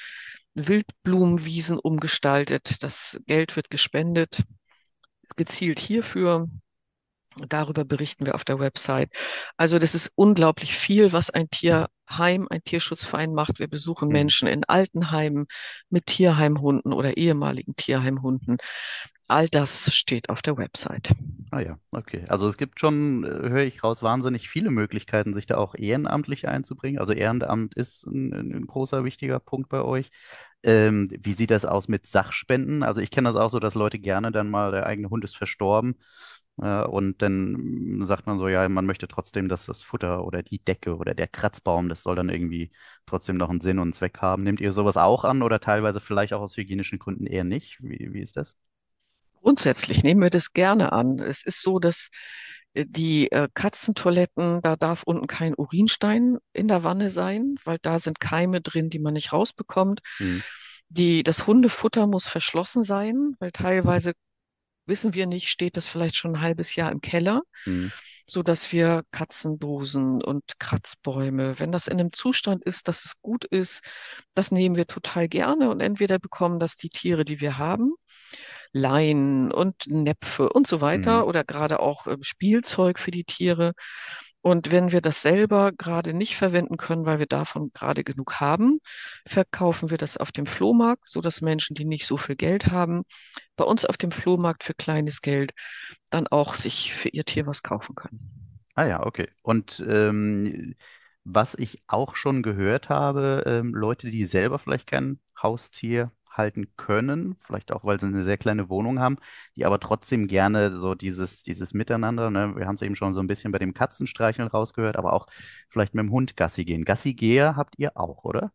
[0.55, 2.83] Wildblumenwiesen umgestaltet.
[2.83, 4.43] Das Geld wird gespendet,
[5.37, 6.49] gezielt hierfür.
[7.49, 9.09] Darüber berichten wir auf der Website.
[9.57, 13.59] Also das ist unglaublich viel, was ein Tierheim, ein Tierschutzverein macht.
[13.59, 14.13] Wir besuchen Mhm.
[14.13, 15.47] Menschen in Altenheimen
[15.89, 18.57] mit Tierheimhunden oder ehemaligen Tierheimhunden.
[19.27, 21.13] All das steht auf der Website.
[21.51, 22.25] Ah ja, okay.
[22.29, 26.47] Also es gibt schon, äh, höre ich raus, wahnsinnig viele Möglichkeiten, sich da auch ehrenamtlich
[26.47, 26.99] einzubringen.
[26.99, 30.09] Also Ehrenamt ist ein, ein großer, wichtiger Punkt bei euch.
[30.63, 32.81] Ähm, wie sieht das aus mit Sachspenden?
[32.81, 35.37] Also ich kenne das auch so, dass Leute gerne dann mal, der eigene Hund ist
[35.37, 35.95] verstorben,
[36.57, 40.97] und dann sagt man so, ja, man möchte trotzdem, dass das Futter oder die Decke
[40.97, 42.71] oder der Kratzbaum, das soll dann irgendwie
[43.07, 44.43] trotzdem noch einen Sinn und einen Zweck haben.
[44.43, 47.79] Nehmt ihr sowas auch an oder teilweise vielleicht auch aus hygienischen Gründen eher nicht?
[47.81, 48.55] Wie, wie ist das?
[49.41, 51.19] Grundsätzlich nehmen wir das gerne an.
[51.19, 52.09] Es ist so, dass
[52.73, 57.99] äh, die äh, Katzentoiletten, da darf unten kein Urinstein in der Wanne sein, weil da
[57.99, 60.01] sind Keime drin, die man nicht rausbekommt.
[60.19, 60.43] Hm,
[60.89, 64.13] Die, das Hundefutter muss verschlossen sein, weil teilweise
[64.85, 67.91] wissen wir nicht, steht das vielleicht schon ein halbes Jahr im Keller, hm,
[68.25, 73.45] so dass wir Katzendosen und Kratzbäume, wenn das in einem Zustand ist, dass es gut
[73.45, 73.83] ist,
[74.33, 77.93] das nehmen wir total gerne und entweder bekommen das die Tiere, die wir haben,
[78.71, 83.73] Leinen und Näpfe und so weiter oder gerade auch äh, Spielzeug für die Tiere.
[84.43, 88.79] Und wenn wir das selber gerade nicht verwenden können, weil wir davon gerade genug haben,
[89.25, 93.03] verkaufen wir das auf dem Flohmarkt, so dass Menschen, die nicht so viel Geld haben,
[93.55, 95.53] bei uns auf dem Flohmarkt für kleines Geld
[96.09, 98.19] dann auch sich für ihr Tier was kaufen können.
[98.75, 99.29] Ah ja, okay.
[99.43, 100.75] Und ähm,
[101.23, 107.35] was ich auch schon gehört habe, ähm, Leute, die selber vielleicht kein Haustier halten können,
[107.35, 109.17] vielleicht auch, weil sie eine sehr kleine Wohnung haben,
[109.55, 112.53] die aber trotzdem gerne so dieses, dieses Miteinander, ne?
[112.55, 115.27] wir haben es eben schon so ein bisschen bei dem Katzenstreicheln rausgehört, aber auch
[115.69, 116.85] vielleicht mit dem Hund Gassi gehen.
[116.85, 118.51] Gassi-Geher habt ihr auch, oder?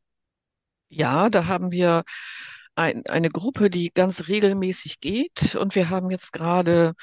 [0.90, 2.04] Ja, da haben wir
[2.74, 6.94] ein, eine Gruppe, die ganz regelmäßig geht und wir haben jetzt gerade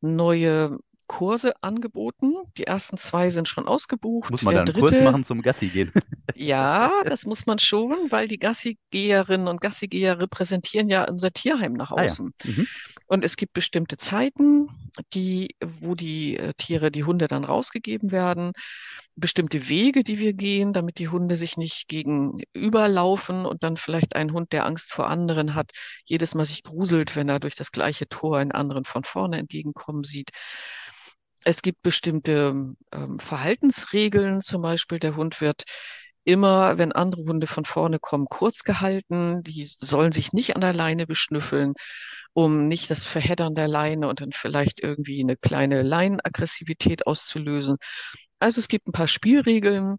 [0.00, 2.34] neue Kurse angeboten.
[2.56, 4.30] Die ersten zwei sind schon ausgebucht.
[4.30, 5.90] Muss man Der da einen Kurs machen zum Gassi gehen?
[6.34, 11.92] ja, das muss man schon, weil die Gassigeherinnen und Gassigeher repräsentieren ja unser Tierheim nach
[11.92, 12.04] Ah ja.
[12.04, 12.32] außen.
[12.44, 12.68] Mhm.
[13.06, 14.68] Und es gibt bestimmte Zeiten,
[15.12, 18.52] die, wo die äh, Tiere, die Hunde dann rausgegeben werden,
[19.16, 24.32] bestimmte Wege, die wir gehen, damit die Hunde sich nicht gegenüberlaufen und dann vielleicht ein
[24.32, 25.70] Hund, der Angst vor anderen hat,
[26.04, 30.04] jedes Mal sich gruselt, wenn er durch das gleiche Tor einen anderen von vorne entgegenkommen
[30.04, 30.30] sieht.
[31.44, 35.64] Es gibt bestimmte ähm, Verhaltensregeln, zum Beispiel der Hund wird
[36.24, 39.42] immer, wenn andere Hunde von vorne kommen, kurz gehalten.
[39.42, 41.74] Die sollen sich nicht an der Leine beschnüffeln,
[42.32, 47.76] um nicht das Verheddern der Leine und dann vielleicht irgendwie eine kleine Leinenaggressivität auszulösen.
[48.38, 49.96] Also es gibt ein paar Spielregeln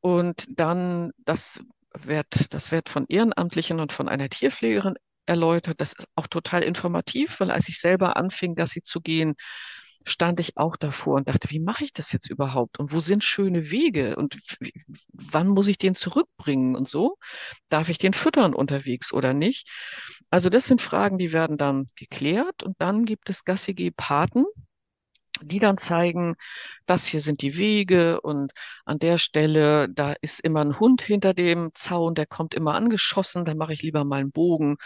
[0.00, 1.60] und dann das
[1.94, 4.94] wird, das wird von Ehrenamtlichen und von einer Tierpflegerin
[5.26, 5.80] erläutert.
[5.80, 9.34] Das ist auch total informativ, weil als ich selber anfing, Gassi zu gehen,
[10.06, 12.78] stand ich auch davor und dachte, wie mache ich das jetzt überhaupt?
[12.78, 14.16] Und wo sind schöne Wege?
[14.16, 14.38] Und
[15.12, 17.18] wann muss ich den zurückbringen und so?
[17.68, 19.68] Darf ich den füttern unterwegs oder nicht?
[20.30, 24.44] Also das sind Fragen, die werden dann geklärt und dann gibt es Gassi-G-Paten,
[25.42, 26.36] die dann zeigen,
[26.86, 28.52] das hier sind die Wege und
[28.84, 33.44] an der Stelle, da ist immer ein Hund hinter dem Zaun, der kommt immer angeschossen,
[33.44, 34.76] da mache ich lieber mal einen Bogen.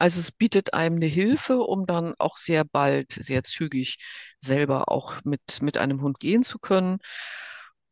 [0.00, 3.98] Also es bietet einem eine Hilfe, um dann auch sehr bald, sehr zügig
[4.40, 6.98] selber auch mit, mit einem Hund gehen zu können.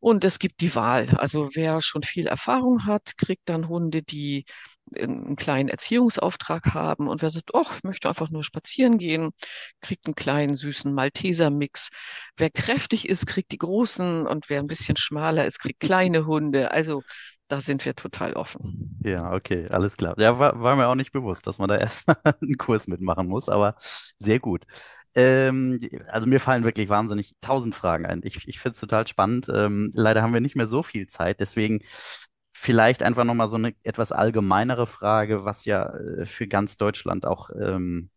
[0.01, 1.09] Und es gibt die Wahl.
[1.17, 4.45] Also wer schon viel Erfahrung hat, kriegt dann Hunde, die
[4.95, 7.07] einen kleinen Erziehungsauftrag haben.
[7.09, 9.31] Und wer sagt, oh, ich möchte einfach nur spazieren gehen,
[9.81, 11.89] kriegt einen kleinen süßen Malteser-Mix.
[12.37, 16.71] Wer kräftig ist, kriegt die großen und wer ein bisschen schmaler ist, kriegt kleine Hunde.
[16.71, 17.03] Also
[17.49, 18.99] da sind wir total offen.
[19.03, 20.15] Ja, okay, alles klar.
[20.17, 23.49] Ja, war, war mir auch nicht bewusst, dass man da erstmal einen Kurs mitmachen muss,
[23.49, 23.75] aber
[24.19, 24.65] sehr gut.
[25.15, 25.79] Ähm,
[26.09, 28.21] also mir fallen wirklich wahnsinnig tausend Fragen ein.
[28.23, 29.47] Ich, ich finde es total spannend.
[29.53, 31.81] Ähm, leider haben wir nicht mehr so viel Zeit, deswegen
[32.53, 37.49] vielleicht einfach nochmal so eine etwas allgemeinere Frage, was ja äh, für ganz Deutschland auch
[37.59, 38.09] ähm,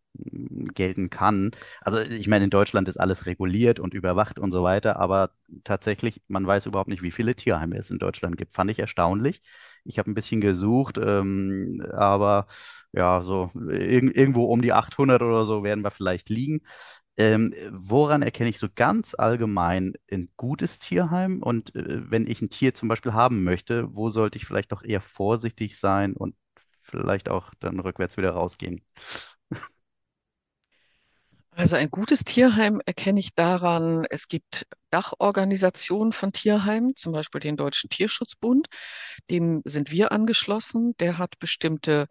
[0.73, 1.51] gelten kann.
[1.81, 5.31] Also ich meine, in Deutschland ist alles reguliert und überwacht und so weiter, aber
[5.63, 8.53] tatsächlich, man weiß überhaupt nicht, wie viele Tierheime es in Deutschland gibt.
[8.53, 9.41] Fand ich erstaunlich.
[9.85, 12.47] Ich habe ein bisschen gesucht, ähm, aber
[12.91, 16.61] ja, so irg irgendwo um die 800 oder so werden wir vielleicht liegen.
[17.17, 21.43] Ähm, woran erkenne ich so ganz allgemein ein gutes Tierheim?
[21.43, 24.83] Und äh, wenn ich ein Tier zum Beispiel haben möchte, wo sollte ich vielleicht doch
[24.83, 28.81] eher vorsichtig sein und vielleicht auch dann rückwärts wieder rausgehen?
[31.55, 37.57] Also ein gutes Tierheim erkenne ich daran, es gibt Dachorganisationen von Tierheimen, zum Beispiel den
[37.57, 38.67] Deutschen Tierschutzbund.
[39.29, 40.95] Dem sind wir angeschlossen.
[40.97, 42.07] Der hat bestimmte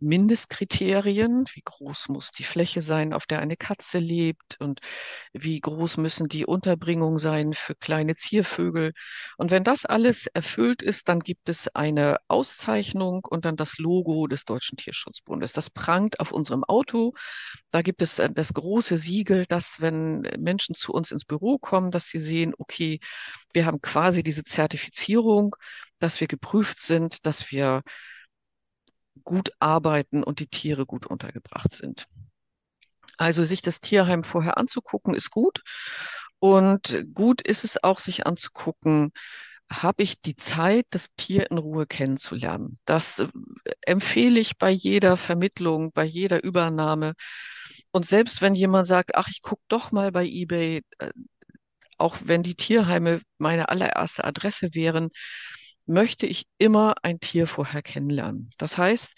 [0.00, 1.44] Mindestkriterien.
[1.52, 4.80] Wie groß muss die Fläche sein, auf der eine Katze lebt und
[5.32, 8.92] wie groß müssen die Unterbringungen sein für kleine Ziervögel.
[9.36, 14.26] Und wenn das alles erfüllt ist, dann gibt es eine Auszeichnung und dann das Logo
[14.26, 15.52] des Deutschen Tierschutzbundes.
[15.52, 17.14] Das prangt auf unserem Auto.
[17.70, 21.90] Da gibt es äh, das große Siegel, dass wenn Menschen zu uns ins Büro kommen,
[21.90, 23.00] dass sie sehen, okay,
[23.52, 25.56] wir haben quasi diese Zertifizierung,
[25.98, 27.82] dass wir geprüft sind, dass wir
[29.24, 32.06] gut arbeiten und die Tiere gut untergebracht sind.
[33.16, 35.62] Also sich das Tierheim vorher anzugucken, ist gut.
[36.38, 39.12] Und gut ist es auch, sich anzugucken,
[39.70, 42.78] habe ich die Zeit, das Tier in Ruhe kennenzulernen.
[42.86, 43.28] Das äh,
[43.82, 47.14] empfehle ich bei jeder Vermittlung, bei jeder Übernahme.
[47.92, 51.10] Und selbst wenn jemand sagt, ach, ich gucke doch mal bei eBay, äh,
[51.98, 55.10] auch wenn die Tierheime meine allererste Adresse wären,
[55.86, 58.50] möchte ich immer ein Tier vorher kennenlernen.
[58.58, 59.14] Das heißt,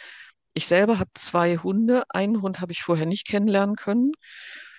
[0.55, 2.05] ich selber habe zwei Hunde.
[2.11, 4.13] Einen Hund habe ich vorher nicht kennenlernen können.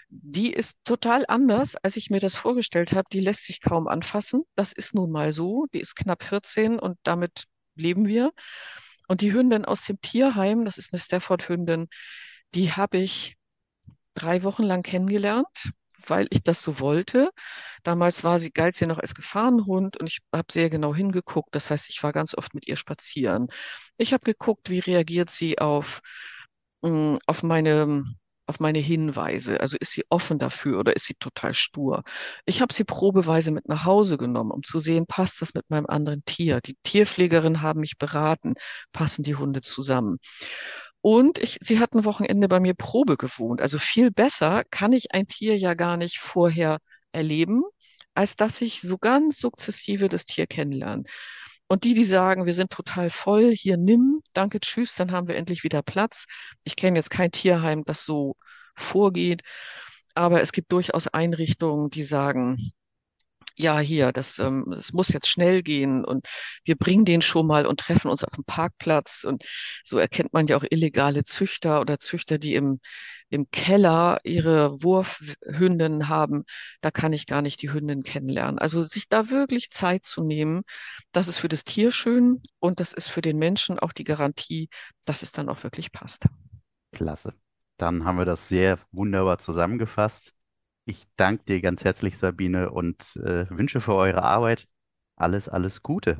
[0.09, 3.07] Die ist total anders, als ich mir das vorgestellt habe.
[3.11, 4.43] Die lässt sich kaum anfassen.
[4.55, 5.65] Das ist nun mal so.
[5.73, 8.31] Die ist knapp 14 und damit leben wir.
[9.07, 11.87] Und die Hündin aus dem Tierheim, das ist eine Stafford-Hündin,
[12.53, 13.35] die habe ich
[14.13, 15.73] drei Wochen lang kennengelernt
[16.09, 17.31] weil ich das so wollte.
[17.83, 21.55] Damals war sie, galt sie noch als Gefahrenhund und ich habe sehr genau hingeguckt.
[21.55, 23.47] Das heißt, ich war ganz oft mit ihr spazieren.
[23.97, 26.01] Ich habe geguckt, wie reagiert sie auf,
[26.81, 28.03] mh, mm, auf meine
[28.45, 29.59] auf meine Hinweise.
[29.61, 32.03] Also ist sie offen dafür oder ist sie total stur?
[32.45, 35.85] Ich habe sie probeweise mit nach Hause genommen, um zu sehen, passt das mit meinem
[35.85, 36.59] anderen Tier?
[36.61, 38.55] Die Tierpflegerin haben mich beraten,
[38.91, 40.17] passen die Hunde zusammen?
[41.05, 43.61] Und ich, sie hat ein Wochenende bei mir Probe gewohnt.
[43.61, 46.77] Also viel besser kann ich ein Tier ja gar nicht vorher
[47.11, 47.63] erleben,
[48.13, 51.03] als dass ich so ganz sukzessive das Tier kennenlerne.
[51.67, 55.35] Und die, die sagen, wir sind total voll, hier nimm, danke, tschüss, dann haben wir
[55.35, 56.25] endlich wieder Platz.
[56.63, 58.37] Ich kenne jetzt kein Tierheim, das so
[58.75, 59.41] vorgeht,
[60.15, 62.71] aber es gibt durchaus Einrichtungen, die sagen,
[63.55, 66.27] ja, hier, das, ähm, das muss jetzt schnell gehen und
[66.65, 69.23] wir bringen den schon mal und treffen uns auf dem Parkplatz.
[69.23, 69.43] Und
[69.83, 72.79] so erkennt man ja auch illegale Züchter oder Züchter, die im,
[73.29, 76.43] im Keller ihre Wurfhünden haben.
[76.81, 78.59] Da kann ich gar nicht die Hündin kennenlernen.
[78.59, 80.63] Also sich da wirklich Zeit zu nehmen,
[81.11, 84.69] das ist für das Tier schön und das ist für den Menschen auch die Garantie,
[85.05, 86.25] dass es dann auch wirklich passt.
[86.91, 87.33] Klasse.
[87.77, 90.33] Dann haben wir das sehr wunderbar zusammengefasst.
[90.85, 94.67] Ich danke dir ganz herzlich, Sabine, und äh, wünsche für eure Arbeit
[95.15, 96.17] alles, alles Gute.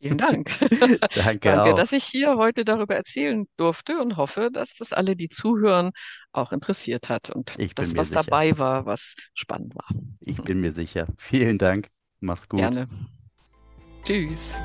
[0.00, 0.50] Vielen Dank.
[1.14, 1.74] Danke, Danke, auch.
[1.74, 5.90] dass ich hier heute darüber erzählen durfte und hoffe, dass das alle, die zuhören,
[6.32, 8.22] auch interessiert hat und Ich mir was sicher.
[8.22, 9.86] dabei war, was spannend war.
[10.20, 11.06] Ich bin mir sicher.
[11.16, 11.88] Vielen Dank.
[12.20, 12.60] Mach's gut.
[12.60, 12.88] Gerne.
[14.04, 14.56] Tschüss.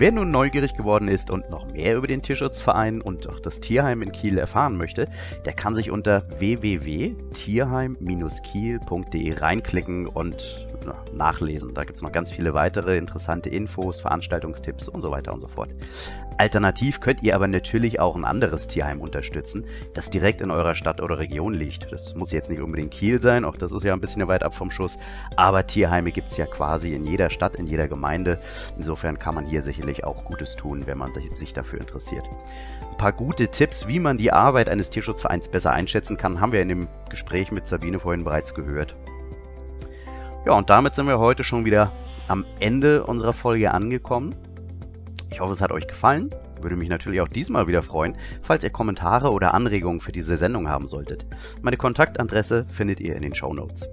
[0.00, 4.02] Wer nun neugierig geworden ist und noch mehr über den Tierschutzverein und auch das Tierheim
[4.02, 5.06] in Kiel erfahren möchte,
[5.44, 11.74] der kann sich unter www.tierheim-kiel.de reinklicken und na, nachlesen.
[11.74, 15.48] Da gibt es noch ganz viele weitere interessante Infos, Veranstaltungstipps und so weiter und so
[15.48, 15.70] fort.
[16.38, 19.64] Alternativ könnt ihr aber natürlich auch ein anderes Tierheim unterstützen,
[19.94, 21.90] das direkt in eurer Stadt oder Region liegt.
[21.90, 24.54] Das muss jetzt nicht unbedingt Kiel sein, auch das ist ja ein bisschen weit ab
[24.54, 25.00] vom Schuss,
[25.34, 28.38] aber Tierheime gibt es ja quasi in jeder Stadt, in jeder Gemeinde.
[28.76, 31.32] Insofern kann man hier sicherlich auch Gutes tun, wenn man sich
[31.68, 32.28] dafür interessiert.
[32.90, 36.62] Ein paar gute Tipps, wie man die Arbeit eines Tierschutzvereins besser einschätzen kann, haben wir
[36.62, 38.96] in dem Gespräch mit Sabine vorhin bereits gehört.
[40.46, 41.92] Ja, und damit sind wir heute schon wieder
[42.26, 44.34] am Ende unserer Folge angekommen.
[45.30, 46.34] Ich hoffe, es hat euch gefallen.
[46.60, 50.68] Würde mich natürlich auch diesmal wieder freuen, falls ihr Kommentare oder Anregungen für diese Sendung
[50.68, 51.24] haben solltet.
[51.62, 53.88] Meine Kontaktadresse findet ihr in den Show Notes.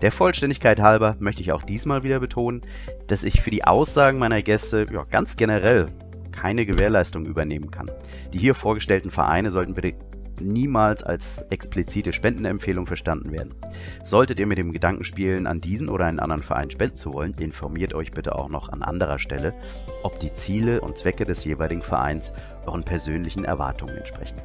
[0.00, 2.62] Der Vollständigkeit halber möchte ich auch diesmal wieder betonen,
[3.06, 5.88] dass ich für die Aussagen meiner Gäste ja, ganz generell
[6.34, 7.90] keine Gewährleistung übernehmen kann.
[8.32, 9.94] Die hier vorgestellten Vereine sollten bitte
[10.40, 13.54] niemals als explizite Spendenempfehlung verstanden werden.
[14.02, 17.34] Solltet ihr mit dem Gedanken spielen, an diesen oder einen anderen Verein spenden zu wollen,
[17.38, 19.54] informiert euch bitte auch noch an anderer Stelle,
[20.02, 22.34] ob die Ziele und Zwecke des jeweiligen Vereins
[22.66, 24.38] euren persönlichen Erwartungen entsprechen.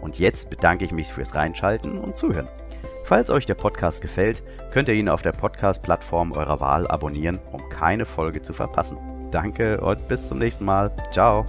[0.00, 2.48] Und jetzt bedanke ich mich fürs Reinschalten und Zuhören.
[3.04, 7.68] Falls euch der Podcast gefällt, könnt ihr ihn auf der Podcast-Plattform eurer Wahl abonnieren, um
[7.68, 8.98] keine Folge zu verpassen.
[9.30, 10.90] Danke und bis zum nächsten Mal.
[11.10, 11.44] Ciao.